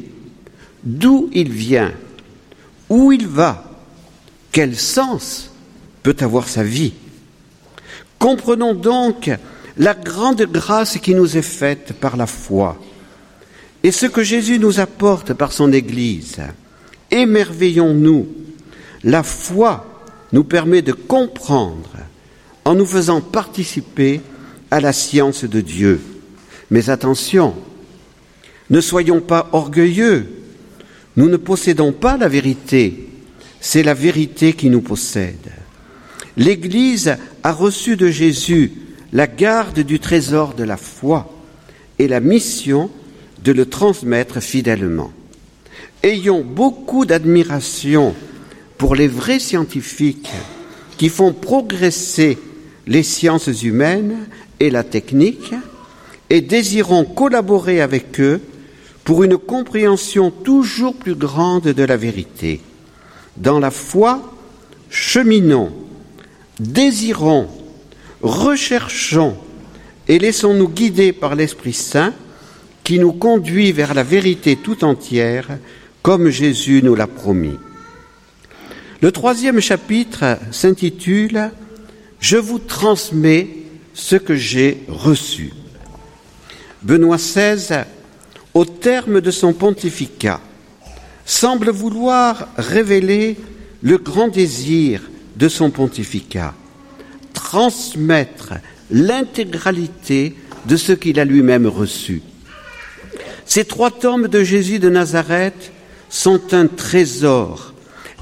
d'où 0.83 1.29
il 1.33 1.51
vient, 1.51 1.93
où 2.89 3.13
il 3.13 3.27
va, 3.27 3.65
quel 4.53 4.77
sens 4.77 5.51
peut 6.03 6.17
avoir 6.21 6.49
sa 6.49 6.63
vie, 6.63 6.95
comprenons 8.19 8.75
donc 8.75 9.31
la 9.77 9.95
grande 9.95 10.43
grâce 10.43 10.99
qui 10.99 11.15
nous 11.15 11.37
est 11.37 11.43
faite 11.43 11.93
par 12.01 12.17
la 12.17 12.27
foi 12.27 12.79
et 13.83 13.91
ce 13.91 14.07
que 14.07 14.23
Jésus 14.23 14.59
nous 14.59 14.81
apporte 14.81 15.33
par 15.33 15.53
son 15.53 15.73
Église. 15.73 16.39
Émerveillons-nous. 17.11 18.27
La 19.05 19.23
foi 19.23 20.03
nous 20.33 20.45
permet 20.45 20.83
de 20.83 20.93
comprendre 20.93 21.91
en 22.65 22.75
nous 22.75 22.87
faisant 22.87 23.21
participer 23.21 24.21
à 24.71 24.81
la 24.81 24.93
science 24.93 25.45
de 25.45 25.61
Dieu. 25.61 26.01
Mais 26.71 26.91
attention, 26.91 27.55
ne 28.71 28.81
soyons 28.81 29.21
pas 29.21 29.49
orgueilleux. 29.53 30.27
Nous 31.17 31.29
ne 31.29 31.37
possédons 31.37 31.93
pas 31.93 32.17
la 32.17 32.29
vérité, 32.29 33.09
c'est 33.61 33.83
la 33.83 33.95
vérité 33.95 34.53
qui 34.53 34.69
nous 34.69 34.83
possède. 34.83 35.53
L'Église 36.37 37.17
a 37.43 37.53
reçu 37.53 37.97
de 37.97 38.09
Jésus 38.09 38.73
la 39.13 39.27
garde 39.27 39.81
du 39.81 39.99
trésor 39.99 40.55
de 40.55 40.65
la 40.65 40.77
foi 40.77 41.33
et 41.99 42.09
la 42.09 42.21
mission 42.21 42.91
de 43.47 43.53
le 43.53 43.67
transmettre 43.67 44.41
fidèlement. 44.41 45.13
Ayons 46.03 46.43
beaucoup 46.43 47.07
d'admiration 47.07 48.13
pour 48.77 48.97
les 48.97 49.07
vrais 49.07 49.39
scientifiques 49.39 50.33
qui 50.99 51.09
font 51.09 51.33
progresser 51.33 52.39
les 52.89 53.05
sciences 53.05 53.63
humaines 53.63 54.27
et 54.59 54.69
la 54.69 54.83
technique 54.83 55.55
et 56.29 56.41
désirons 56.41 57.05
collaborer 57.05 57.81
avec 57.81 58.19
eux 58.21 58.41
pour 59.05 59.23
une 59.23 59.39
compréhension 59.39 60.33
toujours 60.33 60.97
plus 60.97 61.15
grande 61.15 61.69
de 61.69 61.85
la 61.85 61.97
vérité. 61.97 62.61
Dans 63.37 63.61
la 63.61 63.71
foi, 63.71 64.35
cheminons, 64.91 65.73
désirons, 66.59 67.47
recherchons 68.23 69.37
et 70.09 70.19
laissons-nous 70.19 70.69
guider 70.69 71.13
par 71.13 71.37
l'Esprit 71.37 71.75
Saint 71.75 72.13
qui 72.87 73.01
nous 73.01 73.13
conduit 73.13 73.73
vers 73.73 73.95
la 73.95 74.05
vérité 74.05 74.55
tout 74.55 74.85
entière 74.85 75.49
comme 76.03 76.29
Jésus 76.29 76.83
nous 76.85 76.95
l'a 76.95 77.09
promis. 77.09 77.59
Le 79.03 79.11
troisième 79.11 79.59
chapitre 79.59 80.39
s'intitule 80.53 81.51
je 82.21 82.37
vous 82.37 82.61
transmets 82.61 83.49
ce 83.93 84.15
que 84.15 84.37
j'ai 84.37 84.85
reçu. 84.87 85.53
Benoît 86.85 87.17
XVI, 87.17 87.83
au 88.55 88.65
terme 88.65 89.21
de 89.21 89.33
son 89.33 89.53
pontificat, 89.53 90.41
semble 91.25 91.71
vouloir 91.71 92.47
révéler 92.57 93.37
le 93.83 93.99
grand 93.99 94.29
désir 94.29 95.03
de 95.35 95.49
son 95.49 95.71
pontificat, 95.71 96.55
transmettre 97.35 98.53
l'intégralité 98.93 100.37
de 100.67 100.77
ce 100.77 100.93
qu'il 100.93 101.19
a 101.19 101.25
lui-même 101.25 101.67
reçu. 101.67 102.23
Ces 103.47 103.65
trois 103.65 103.91
tomes 103.91 104.29
de 104.29 104.43
Jésus 104.43 104.79
de 104.79 104.91
Nazareth 104.91 105.73
sont 106.09 106.53
un 106.53 106.67
trésor 106.67 107.73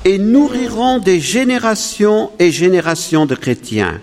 et 0.04 0.18
nourriront 0.18 0.98
des 0.98 1.18
générations 1.18 2.30
et 2.38 2.50
générations 2.50 3.24
de 3.24 3.34
chrétiens. 3.34 4.00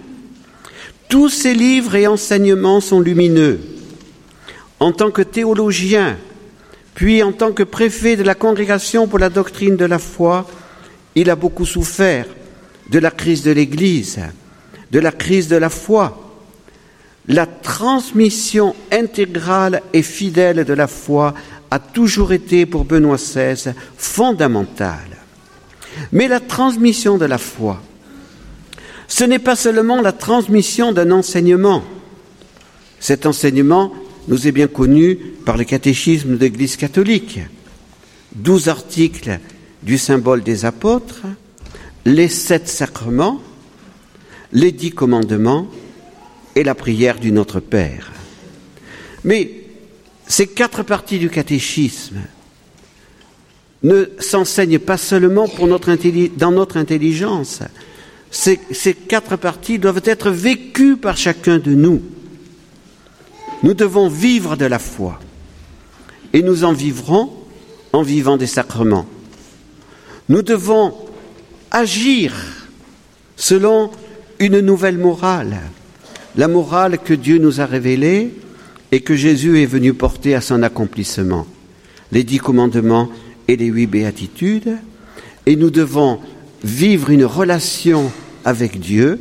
Tous 1.08 1.30
ces 1.30 1.54
livres 1.54 1.96
et 1.96 2.08
enseignements 2.08 2.82
sont 2.82 3.00
lumineux. 3.00 3.60
En 4.80 4.92
tant 4.92 5.12
que 5.12 5.22
théologien, 5.22 6.18
puis 6.96 7.22
en 7.22 7.32
tant 7.32 7.52
que 7.52 7.64
préfet 7.64 8.16
de 8.16 8.24
la 8.24 8.34
Congrégation 8.34 9.08
pour 9.08 9.20
la 9.20 9.30
doctrine 9.30 9.78
de 9.78 9.86
la 9.86 10.00
foi, 10.00 10.48
il 11.14 11.30
a 11.30 11.36
beaucoup 11.36 11.66
souffert 11.66 12.26
de 12.90 13.00
la 13.00 13.12
crise 13.12 13.44
de 13.44 13.52
l'Église, 13.52 14.20
de 14.92 15.00
la 15.00 15.12
crise 15.12 15.48
de 15.48 15.56
la 15.56 15.70
foi. 15.70 16.31
La 17.32 17.46
transmission 17.46 18.76
intégrale 18.92 19.84
et 19.94 20.02
fidèle 20.02 20.66
de 20.66 20.74
la 20.74 20.88
foi 20.88 21.34
a 21.72 21.80
toujours 21.80 22.34
été 22.34 22.66
pour 22.66 22.84
Benoît 22.84 23.16
XVI 23.16 23.72
fondamentale. 23.98 25.18
Mais 26.12 26.28
la 26.28 26.42
transmission 26.42 27.18
de 27.18 27.24
la 27.24 27.38
foi, 27.38 27.82
ce 29.08 29.24
n'est 29.24 29.40
pas 29.40 29.56
seulement 29.56 30.02
la 30.02 30.12
transmission 30.12 30.92
d'un 30.92 31.10
enseignement. 31.12 31.86
Cet 33.00 33.26
enseignement 33.26 33.94
nous 34.28 34.46
est 34.46 34.52
bien 34.52 34.68
connu 34.68 35.16
par 35.46 35.56
le 35.56 35.64
catéchisme 35.64 36.36
de 36.36 36.42
l'Église 36.42 36.76
catholique. 36.76 37.40
Douze 38.36 38.68
articles 38.68 39.40
du 39.84 39.98
symbole 39.98 40.44
des 40.44 40.66
apôtres, 40.66 41.22
les 42.04 42.28
sept 42.28 42.68
sacrements, 42.68 43.40
les 44.52 44.74
dix 44.74 44.92
commandements 44.92 45.70
et 46.56 46.64
la 46.64 46.76
prière 46.76 47.20
du 47.20 47.32
Notre 47.32 47.60
Père. 47.60 48.12
Mais 49.24 49.52
ces 50.28 50.48
quatre 50.48 50.84
parties 50.84 51.20
du 51.20 51.30
catéchisme 51.30 52.22
ne 53.84 54.06
s'enseignent 54.20 54.80
pas 54.80 54.98
seulement 54.98 55.48
dans 55.58 56.52
notre 56.52 56.78
intelligence. 56.78 57.60
Ces 58.32 58.94
quatre 58.94 59.36
parties 59.36 59.80
doivent 59.80 60.04
être 60.06 60.30
vécues 60.30 60.98
par 60.98 61.18
chacun 61.18 61.58
de 61.58 61.74
nous. 61.74 62.02
Nous 63.64 63.74
devons 63.74 64.08
vivre 64.08 64.56
de 64.56 64.66
la 64.66 64.80
foi. 64.80 65.20
Et 66.34 66.42
nous 66.42 66.64
en 66.64 66.74
vivrons 66.74 67.32
en 67.92 68.04
vivant 68.04 68.38
des 68.38 68.48
sacrements. 68.48 69.08
Nous 70.30 70.42
devons 70.42 70.96
agir 71.72 72.34
selon 73.36 73.92
une 74.40 74.60
nouvelle 74.60 74.98
morale, 74.98 75.60
la 76.36 76.48
morale 76.48 76.98
que 77.00 77.14
Dieu 77.14 77.38
nous 77.38 77.62
a 77.62 77.66
révélée 77.66 78.34
et 78.92 79.02
que 79.02 79.16
Jésus 79.16 79.62
est 79.62 79.66
venu 79.66 79.94
porter 79.94 80.36
à 80.36 80.42
son 80.42 80.64
accomplissement, 80.64 81.48
les 82.12 82.24
dix 82.24 82.40
commandements 82.40 83.10
et 83.48 83.56
les 83.56 83.68
huit 83.68 83.88
béatitudes, 83.88 84.78
et 85.46 85.56
nous 85.56 85.70
devons 85.70 86.20
vivre 86.64 87.10
une 87.10 87.26
relation 87.26 88.12
avec 88.46 88.80
Dieu, 88.80 89.20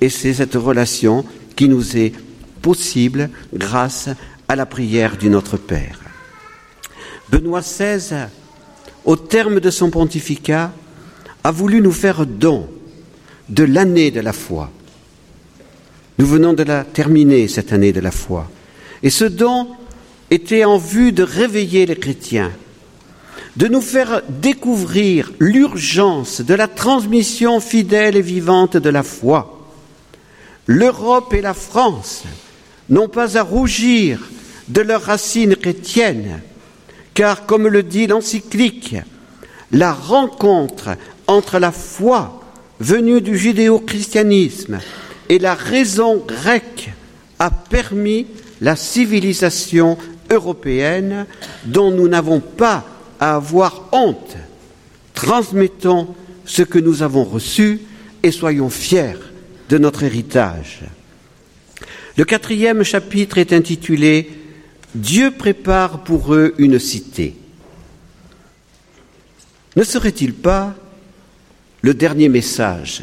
et 0.00 0.08
c'est 0.08 0.34
cette 0.34 0.54
relation 0.54 1.24
qui 1.56 1.68
nous 1.68 1.96
est 1.96 2.12
possible 2.62 3.30
grâce 3.54 4.08
à 4.46 4.56
la 4.56 4.66
prière 4.66 5.16
du 5.16 5.28
Notre 5.28 5.56
Père. 5.56 6.00
Benoît 7.30 7.60
XVI, 7.60 8.26
au 9.04 9.16
terme 9.16 9.60
de 9.60 9.70
son 9.70 9.90
pontificat, 9.90 10.72
a 11.44 11.50
voulu 11.50 11.80
nous 11.80 11.92
faire 11.92 12.26
don 12.26 12.68
de 13.48 13.64
l'année 13.64 14.10
de 14.10 14.20
la 14.20 14.32
foi. 14.32 14.70
Nous 16.18 16.26
venons 16.26 16.52
de 16.52 16.64
la 16.64 16.82
terminer, 16.82 17.46
cette 17.46 17.72
année 17.72 17.92
de 17.92 18.00
la 18.00 18.10
foi. 18.10 18.50
Et 19.04 19.10
ce 19.10 19.24
don 19.24 19.68
était 20.30 20.64
en 20.64 20.76
vue 20.76 21.12
de 21.12 21.22
réveiller 21.22 21.86
les 21.86 21.96
chrétiens, 21.96 22.50
de 23.56 23.68
nous 23.68 23.80
faire 23.80 24.22
découvrir 24.28 25.30
l'urgence 25.38 26.40
de 26.40 26.54
la 26.54 26.66
transmission 26.66 27.60
fidèle 27.60 28.16
et 28.16 28.22
vivante 28.22 28.76
de 28.76 28.90
la 28.90 29.04
foi. 29.04 29.68
L'Europe 30.66 31.32
et 31.34 31.40
la 31.40 31.54
France 31.54 32.24
n'ont 32.90 33.08
pas 33.08 33.38
à 33.38 33.42
rougir 33.42 34.28
de 34.66 34.80
leurs 34.80 35.02
racines 35.02 35.54
chrétiennes, 35.54 36.40
car 37.14 37.46
comme 37.46 37.68
le 37.68 37.84
dit 37.84 38.08
l'encyclique, 38.08 38.96
la 39.70 39.92
rencontre 39.92 40.90
entre 41.28 41.58
la 41.58 41.72
foi 41.72 42.42
venue 42.80 43.20
du 43.20 43.38
judéo-christianisme 43.38 44.80
et 45.28 45.38
la 45.38 45.54
raison 45.54 46.16
grecque 46.16 46.90
a 47.38 47.50
permis 47.50 48.26
la 48.60 48.76
civilisation 48.76 49.98
européenne 50.30 51.26
dont 51.64 51.90
nous 51.90 52.08
n'avons 52.08 52.40
pas 52.40 52.84
à 53.20 53.36
avoir 53.36 53.88
honte. 53.92 54.36
Transmettons 55.14 56.14
ce 56.44 56.62
que 56.62 56.78
nous 56.78 57.02
avons 57.02 57.24
reçu 57.24 57.80
et 58.22 58.30
soyons 58.30 58.70
fiers 58.70 59.18
de 59.68 59.78
notre 59.78 60.02
héritage. 60.02 60.80
Le 62.16 62.24
quatrième 62.24 62.82
chapitre 62.82 63.38
est 63.38 63.52
intitulé 63.52 64.30
Dieu 64.94 65.30
prépare 65.30 66.02
pour 66.02 66.34
eux 66.34 66.54
une 66.58 66.78
cité. 66.78 67.36
Ne 69.76 69.84
serait-il 69.84 70.34
pas 70.34 70.74
le 71.82 71.94
dernier 71.94 72.28
message 72.28 73.02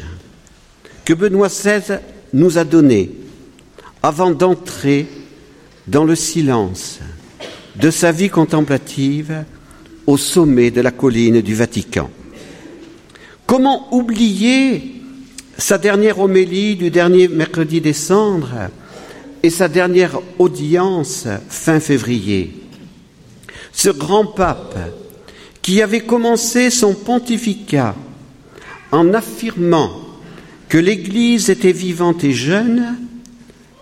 que 1.04 1.14
Benoît 1.14 1.48
XVI 1.48 2.00
nous 2.36 2.58
a 2.58 2.64
donné 2.64 3.10
avant 4.02 4.30
d'entrer 4.30 5.06
dans 5.88 6.04
le 6.04 6.14
silence 6.14 7.00
de 7.76 7.90
sa 7.90 8.12
vie 8.12 8.28
contemplative 8.28 9.44
au 10.06 10.18
sommet 10.18 10.70
de 10.70 10.82
la 10.82 10.90
colline 10.90 11.40
du 11.40 11.54
Vatican. 11.54 12.10
Comment 13.46 13.88
oublier 13.94 15.00
sa 15.56 15.78
dernière 15.78 16.20
homélie 16.20 16.76
du 16.76 16.90
dernier 16.90 17.28
mercredi 17.28 17.80
décembre 17.80 18.68
et 19.42 19.50
sa 19.50 19.68
dernière 19.68 20.20
audience 20.38 21.26
fin 21.48 21.80
février? 21.80 22.52
Ce 23.72 23.88
grand 23.88 24.26
pape 24.26 24.78
qui 25.62 25.80
avait 25.80 26.04
commencé 26.04 26.68
son 26.68 26.92
pontificat 26.92 27.94
en 28.92 29.14
affirmant 29.14 30.05
que 30.68 30.78
l'Église 30.78 31.50
était 31.50 31.72
vivante 31.72 32.24
et 32.24 32.32
jeune, 32.32 32.96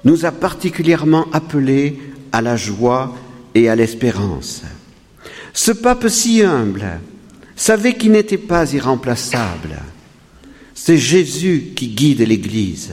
nous 0.04 0.26
a 0.26 0.32
particulièrement 0.32 1.26
appelés 1.32 1.98
à 2.32 2.42
la 2.42 2.56
joie 2.56 3.16
et 3.54 3.68
à 3.68 3.76
l'espérance. 3.76 4.62
Ce 5.52 5.72
pape 5.72 6.08
si 6.08 6.42
humble 6.42 7.00
savait 7.56 7.94
qu'il 7.94 8.12
n'était 8.12 8.38
pas 8.38 8.72
irremplaçable. 8.72 9.78
C'est 10.74 10.98
Jésus 10.98 11.72
qui 11.74 11.88
guide 11.88 12.20
l'Église. 12.20 12.92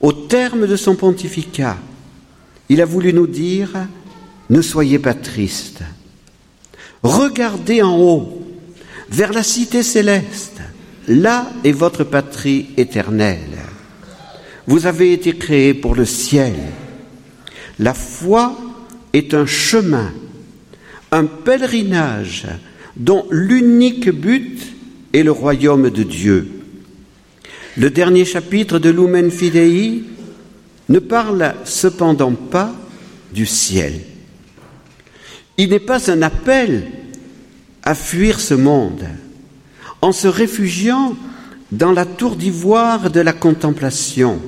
Au 0.00 0.12
terme 0.12 0.66
de 0.66 0.76
son 0.76 0.94
pontificat, 0.94 1.76
il 2.68 2.80
a 2.80 2.86
voulu 2.86 3.12
nous 3.12 3.26
dire, 3.26 3.70
ne 4.48 4.62
soyez 4.62 4.98
pas 4.98 5.14
tristes. 5.14 5.82
Regardez 7.02 7.82
en 7.82 7.98
haut, 7.98 8.42
vers 9.10 9.32
la 9.32 9.42
cité 9.42 9.82
céleste. 9.82 10.61
Là 11.08 11.50
est 11.64 11.72
votre 11.72 12.04
patrie 12.04 12.68
éternelle. 12.76 13.58
Vous 14.66 14.86
avez 14.86 15.12
été 15.12 15.36
créés 15.36 15.74
pour 15.74 15.94
le 15.94 16.04
ciel. 16.04 16.54
La 17.78 17.94
foi 17.94 18.56
est 19.12 19.34
un 19.34 19.46
chemin, 19.46 20.12
un 21.10 21.24
pèlerinage 21.24 22.46
dont 22.96 23.26
l'unique 23.30 24.10
but 24.10 24.60
est 25.12 25.22
le 25.22 25.32
royaume 25.32 25.90
de 25.90 26.02
Dieu. 26.02 26.48
Le 27.76 27.90
dernier 27.90 28.24
chapitre 28.24 28.78
de 28.78 28.90
Lumen 28.90 29.30
Fidei 29.30 30.04
ne 30.88 30.98
parle 30.98 31.54
cependant 31.64 32.32
pas 32.32 32.72
du 33.32 33.46
ciel. 33.46 34.00
Il 35.56 35.70
n'est 35.70 35.80
pas 35.80 36.10
un 36.10 36.22
appel 36.22 36.84
à 37.82 37.94
fuir 37.94 38.40
ce 38.40 38.54
monde 38.54 39.04
en 40.02 40.12
se 40.12 40.26
réfugiant 40.26 41.16
dans 41.70 41.92
la 41.92 42.04
tour 42.04 42.36
d'ivoire 42.36 43.10
de 43.10 43.20
la 43.20 43.32
contemplation. 43.32 44.40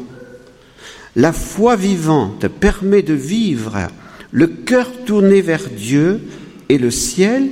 La 1.17 1.33
foi 1.33 1.77
vivante 1.77 2.49
permet 2.49 3.03
de 3.03 3.15
vivre 3.15 3.89
le 4.33 4.49
cœur 4.49 4.91
tourné 5.07 5.41
vers 5.41 5.69
Dieu 5.71 6.21
et 6.69 6.77
le 6.77 6.91
ciel, 6.91 7.51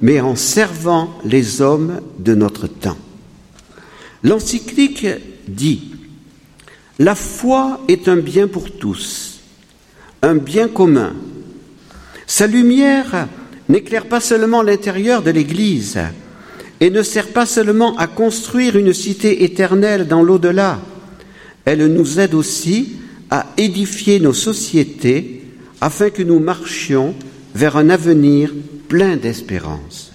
mais 0.00 0.20
en 0.20 0.36
servant 0.36 1.18
les 1.24 1.60
hommes 1.60 2.00
de 2.20 2.34
notre 2.36 2.68
temps. 2.68 2.96
L'encyclique 4.22 5.06
dit 5.48 5.90
La 7.00 7.16
foi 7.16 7.80
est 7.88 8.08
un 8.08 8.16
bien 8.16 8.46
pour 8.46 8.70
tous, 8.70 9.40
un 10.22 10.36
bien 10.36 10.68
commun. 10.68 11.14
Sa 12.28 12.46
lumière 12.46 13.26
n'éclaire 13.68 14.06
pas 14.06 14.20
seulement 14.20 14.62
l'intérieur 14.62 15.22
de 15.22 15.32
l'Église 15.32 15.98
et 16.80 16.90
ne 16.90 17.02
sert 17.02 17.28
pas 17.28 17.46
seulement 17.46 17.96
à 17.96 18.06
construire 18.06 18.76
une 18.76 18.92
cité 18.92 19.44
éternelle 19.44 20.06
dans 20.06 20.22
l'au-delà, 20.22 20.80
elle 21.64 21.86
nous 21.86 22.20
aide 22.20 22.34
aussi 22.34 22.96
à 23.30 23.46
édifier 23.56 24.20
nos 24.20 24.32
sociétés 24.32 25.42
afin 25.80 26.10
que 26.10 26.22
nous 26.22 26.40
marchions 26.40 27.14
vers 27.54 27.76
un 27.76 27.90
avenir 27.90 28.52
plein 28.88 29.16
d'espérance. 29.16 30.12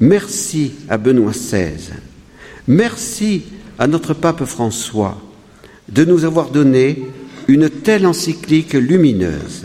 Merci 0.00 0.72
à 0.88 0.98
Benoît 0.98 1.32
XVI, 1.32 1.92
merci 2.66 3.42
à 3.78 3.86
notre 3.86 4.14
pape 4.14 4.44
François 4.44 5.20
de 5.88 6.04
nous 6.04 6.24
avoir 6.24 6.50
donné 6.50 7.04
une 7.48 7.68
telle 7.68 8.06
encyclique 8.06 8.72
lumineuse. 8.74 9.64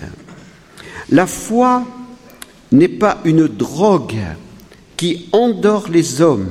La 1.10 1.26
foi 1.26 1.86
n'est 2.72 2.88
pas 2.88 3.20
une 3.26 3.48
drogue 3.48 4.18
qui 5.00 5.30
endort 5.32 5.88
les 5.90 6.20
hommes. 6.20 6.50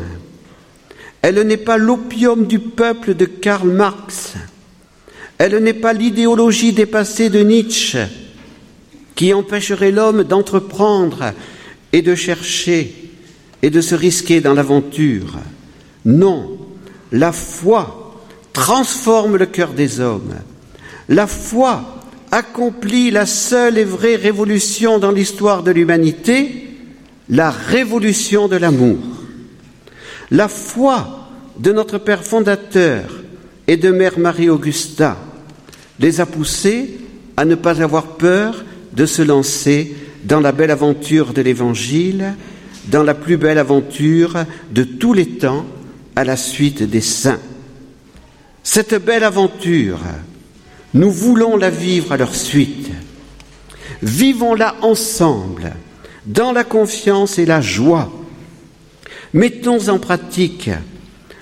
Elle 1.21 1.39
n'est 1.43 1.59
pas 1.59 1.77
l'opium 1.77 2.47
du 2.47 2.59
peuple 2.59 3.13
de 3.13 3.27
Karl 3.27 3.69
Marx. 3.69 4.37
Elle 5.37 5.59
n'est 5.59 5.75
pas 5.75 5.93
l'idéologie 5.93 6.73
dépassée 6.73 7.29
de 7.29 7.41
Nietzsche 7.41 7.99
qui 9.15 9.35
empêcherait 9.35 9.91
l'homme 9.91 10.25
d'entreprendre 10.25 11.35
et 11.93 12.01
de 12.01 12.15
chercher 12.15 12.95
et 13.61 13.69
de 13.69 13.83
se 13.83 13.95
risquer 13.95 14.41
dans 14.41 14.55
l'aventure. 14.55 15.35
Non, 16.07 16.57
la 17.13 17.33
foi 17.33 18.15
transforme 18.55 19.37
le 19.37 19.45
cœur 19.45 19.75
des 19.75 20.01
hommes. 20.01 20.37
La 21.11 21.27
foi 21.27 22.03
accomplit 22.31 23.11
la 23.11 23.27
seule 23.27 23.77
et 23.77 23.85
vraie 23.85 24.17
révolution 24.17 24.99
dans 24.99 25.13
l'histoire 25.13 25.63
de 25.63 25.71
l'humanité, 25.71 26.68
la 27.31 27.51
révolution 27.51 28.49
de 28.49 28.57
l'amour. 28.57 28.99
La 30.31 30.49
foi 30.49 31.29
de 31.59 31.73
notre 31.73 31.99
Père 31.99 32.25
fondateur 32.25 33.05
et 33.67 33.77
de 33.77 33.91
Mère 33.91 34.19
Marie-Augusta 34.19 35.19
les 36.01 36.21
a 36.21 36.27
poussés 36.27 36.99
à 37.37 37.45
ne 37.45 37.55
pas 37.55 37.83
avoir 37.83 38.17
peur 38.17 38.65
de 38.93 39.07
se 39.07 39.23
lancer 39.23 39.95
dans 40.25 40.41
la 40.41 40.53
belle 40.53 40.71
aventure 40.71 41.33
de 41.33 41.43
l'Évangile, 41.43 42.35
dans 42.87 43.03
la 43.03 43.15
plus 43.15 43.37
belle 43.37 43.59
aventure 43.59 44.45
de 44.71 44.85
tous 44.85 45.13
les 45.13 45.27
temps 45.39 45.67
à 46.17 46.25
la 46.25 46.37
suite 46.37 46.83
des 46.83 47.01
saints. 47.01 47.41
Cette 48.63 49.05
belle 49.05 49.25
aventure, 49.25 50.01
nous 50.95 51.11
voulons 51.11 51.57
la 51.57 51.71
vivre 51.71 52.13
à 52.13 52.17
leur 52.17 52.35
suite. 52.35 52.91
Vivons-la 54.03 54.77
ensemble, 54.83 55.73
dans 56.29 56.53
la 56.53 56.63
confiance 56.63 57.39
et 57.39 57.47
la 57.47 57.61
joie. 57.61 58.13
Mettons 59.33 59.89
en 59.89 59.99
pratique 59.99 60.71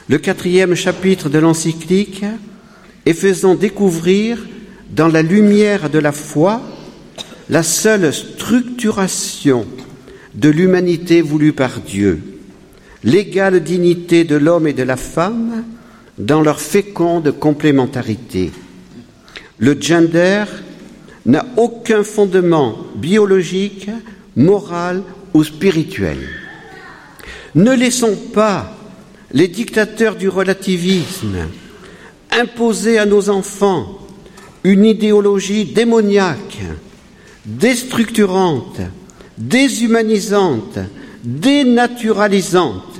le 0.09 0.19
quatrième 0.19 0.75
chapitre 0.75 1.29
de 1.29 1.39
l'encyclique 1.39 2.25
et 3.05 3.13
faisons 3.13 3.57
découvrir 3.57 4.47
dans 4.91 5.09
la 5.09 5.23
lumière 5.23 5.91
de 5.91 5.99
la 5.99 6.13
foi 6.13 6.63
la 7.51 7.65
seule 7.65 8.13
structuration 8.13 9.67
de 10.35 10.49
l'humanité 10.49 11.21
voulue 11.21 11.53
par 11.53 11.81
Dieu, 11.81 12.23
l'égale 13.03 13.63
dignité 13.63 14.25
de 14.25 14.37
l'homme 14.37 14.69
et 14.69 14.73
de 14.73 14.83
la 14.83 14.97
femme 14.97 15.65
dans 16.19 16.43
leur 16.43 16.61
féconde 16.61 17.33
complémentarité. 17.33 18.53
Le 19.59 19.77
gender 19.81 20.45
n'a 21.25 21.45
aucun 21.57 22.05
fondement 22.05 22.79
biologique, 22.97 23.91
moral 24.37 25.03
ou 25.35 25.43
spirituel. 25.43 26.19
Ne 27.55 27.73
laissons 27.73 28.17
pas 28.33 28.77
les 29.33 29.49
dictateurs 29.49 30.17
du 30.17 30.29
relativisme 30.29 31.49
imposer 32.31 32.99
à 32.99 33.07
nos 33.07 33.31
enfants 33.31 33.99
une 34.63 34.85
idéologie 34.85 35.65
démoniaque 35.65 36.59
déstructurante, 37.47 38.81
déshumanisante, 39.39 40.79
dénaturalisante. 41.23 42.99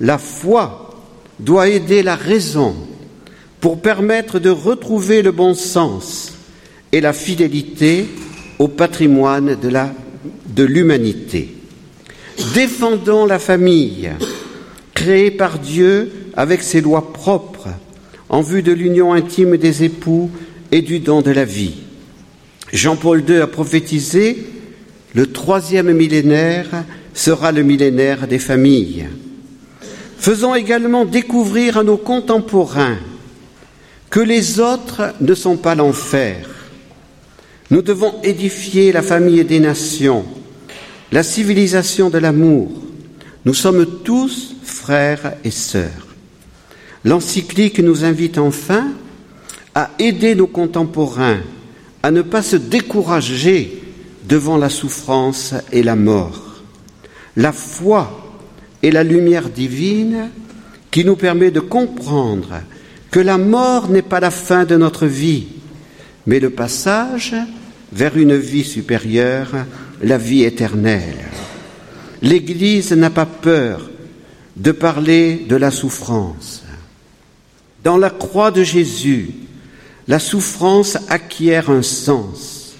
La 0.00 0.18
foi 0.18 1.00
doit 1.38 1.68
aider 1.68 2.02
la 2.02 2.16
raison 2.16 2.74
pour 3.60 3.80
permettre 3.80 4.38
de 4.38 4.50
retrouver 4.50 5.22
le 5.22 5.32
bon 5.32 5.54
sens 5.54 6.32
et 6.92 7.00
la 7.00 7.12
fidélité 7.12 8.06
au 8.58 8.68
patrimoine 8.68 9.56
de, 9.56 9.68
la, 9.68 9.92
de 10.48 10.64
l'humanité. 10.64 11.54
Défendons 12.54 13.26
la 13.26 13.38
famille, 13.38 14.10
créée 14.94 15.30
par 15.30 15.58
Dieu 15.58 16.10
avec 16.34 16.62
ses 16.62 16.80
lois 16.80 17.12
propres, 17.12 17.68
en 18.28 18.42
vue 18.42 18.62
de 18.62 18.72
l'union 18.72 19.12
intime 19.12 19.56
des 19.56 19.84
époux 19.84 20.30
et 20.72 20.82
du 20.82 21.00
don 21.00 21.20
de 21.22 21.30
la 21.30 21.44
vie. 21.44 21.74
Jean-Paul 22.72 23.24
II 23.28 23.36
a 23.38 23.46
prophétisé 23.46 24.46
le 25.14 25.26
troisième 25.26 25.92
millénaire 25.92 26.84
sera 27.14 27.50
le 27.50 27.62
millénaire 27.62 28.28
des 28.28 28.38
familles. 28.38 29.06
Faisons 30.18 30.54
également 30.54 31.04
découvrir 31.04 31.78
à 31.78 31.82
nos 31.82 31.96
contemporains 31.96 32.98
que 34.10 34.20
les 34.20 34.60
autres 34.60 35.14
ne 35.20 35.34
sont 35.34 35.56
pas 35.56 35.74
l'enfer. 35.74 36.59
Nous 37.70 37.82
devons 37.82 38.14
édifier 38.24 38.90
la 38.90 39.02
famille 39.02 39.44
des 39.44 39.60
nations, 39.60 40.24
la 41.12 41.22
civilisation 41.22 42.10
de 42.10 42.18
l'amour. 42.18 42.68
Nous 43.44 43.54
sommes 43.54 43.86
tous 44.02 44.56
frères 44.64 45.34
et 45.44 45.52
sœurs. 45.52 46.08
L'encyclique 47.04 47.78
nous 47.78 48.04
invite 48.04 48.38
enfin 48.38 48.88
à 49.74 49.90
aider 50.00 50.34
nos 50.34 50.48
contemporains 50.48 51.40
à 52.02 52.10
ne 52.10 52.22
pas 52.22 52.42
se 52.42 52.56
décourager 52.56 53.82
devant 54.28 54.56
la 54.56 54.68
souffrance 54.68 55.54
et 55.70 55.82
la 55.82 55.96
mort. 55.96 56.62
La 57.36 57.52
foi 57.52 58.34
est 58.82 58.90
la 58.90 59.04
lumière 59.04 59.48
divine 59.48 60.30
qui 60.90 61.04
nous 61.04 61.16
permet 61.16 61.52
de 61.52 61.60
comprendre 61.60 62.62
que 63.12 63.20
la 63.20 63.38
mort 63.38 63.88
n'est 63.88 64.02
pas 64.02 64.20
la 64.20 64.30
fin 64.30 64.64
de 64.64 64.76
notre 64.76 65.06
vie, 65.06 65.46
mais 66.26 66.40
le 66.40 66.50
passage 66.50 67.34
vers 67.92 68.16
une 68.16 68.36
vie 68.36 68.64
supérieure, 68.64 69.66
la 70.02 70.18
vie 70.18 70.44
éternelle. 70.44 71.18
L'Église 72.22 72.92
n'a 72.92 73.10
pas 73.10 73.26
peur 73.26 73.90
de 74.56 74.72
parler 74.72 75.44
de 75.48 75.56
la 75.56 75.70
souffrance. 75.70 76.62
Dans 77.82 77.96
la 77.96 78.10
croix 78.10 78.50
de 78.50 78.62
Jésus, 78.62 79.30
la 80.06 80.18
souffrance 80.18 80.98
acquiert 81.08 81.70
un 81.70 81.82
sens. 81.82 82.74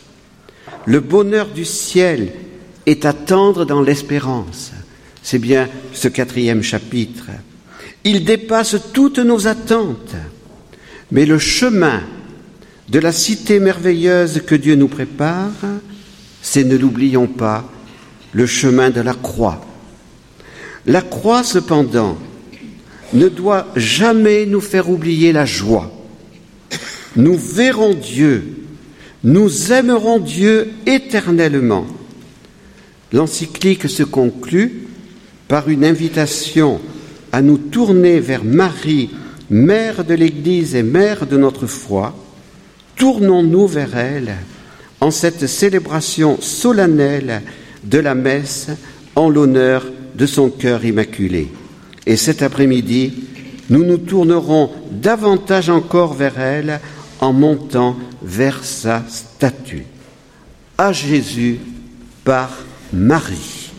Le 0.85 1.01
bonheur 1.01 1.49
du 1.49 1.64
ciel 1.64 2.33
est 2.87 3.05
à 3.05 3.12
tendre 3.12 3.64
dans 3.64 3.83
l'espérance. 3.83 4.73
C'est 5.23 5.38
bien 5.38 5.68
ce 5.92 6.09
quatrième 6.09 6.62
chapitre. 6.62 7.27
Il 8.05 8.25
dépasse 8.25 8.77
toutes 8.92 9.18
nos 9.18 9.46
attentes. 9.46 10.14
Mais 11.12 11.27
le 11.27 11.38
chemin 11.38 12.03
de 12.90 12.98
la 12.98 13.12
cité 13.12 13.61
merveilleuse 13.61 14.42
que 14.46 14.55
Dieu 14.55 14.74
nous 14.74 14.88
prépare, 14.88 15.50
c'est, 16.42 16.64
ne 16.64 16.76
l'oublions 16.76 17.26
pas, 17.26 17.70
le 18.33 18.46
chemin 18.46 18.90
de 18.90 19.00
la 19.00 19.14
croix. 19.14 19.64
La 20.87 21.03
croix, 21.03 21.42
cependant, 21.42 22.18
ne 23.12 23.29
doit 23.29 23.68
jamais 23.76 24.46
nous 24.46 24.61
faire 24.61 24.90
oublier 24.90 25.33
la 25.33 25.44
joie 25.44 25.90
nous 27.16 27.37
verrons 27.37 27.94
Dieu, 27.94 28.44
nous 29.24 29.72
aimerons 29.72 30.18
Dieu 30.18 30.70
éternellement. 30.87 31.87
L'encyclique 33.12 33.88
se 33.88 34.03
conclut 34.03 34.87
par 35.48 35.68
une 35.68 35.85
invitation 35.85 36.81
à 37.33 37.42
nous 37.42 37.59
tourner 37.59 38.20
vers 38.20 38.44
Marie, 38.44 39.11
mère 39.50 40.05
de 40.05 40.14
l'Église 40.14 40.74
et 40.76 40.83
mère 40.83 41.26
de 41.26 41.37
notre 41.37 41.66
foi. 41.66 42.14
Tournons-nous 43.00 43.66
vers 43.66 43.96
elle 43.96 44.34
en 45.00 45.10
cette 45.10 45.46
célébration 45.46 46.38
solennelle 46.38 47.40
de 47.82 47.98
la 47.98 48.14
messe 48.14 48.68
en 49.16 49.30
l'honneur 49.30 49.86
de 50.14 50.26
son 50.26 50.50
cœur 50.50 50.84
immaculé. 50.84 51.48
Et 52.04 52.16
cet 52.16 52.42
après-midi, 52.42 53.14
nous 53.70 53.84
nous 53.84 53.96
tournerons 53.96 54.70
davantage 54.90 55.70
encore 55.70 56.12
vers 56.12 56.38
elle 56.38 56.78
en 57.20 57.32
montant 57.32 57.96
vers 58.22 58.62
sa 58.64 59.02
statue. 59.08 59.86
À 60.76 60.92
Jésus 60.92 61.58
par 62.22 62.50
Marie. 62.92 63.69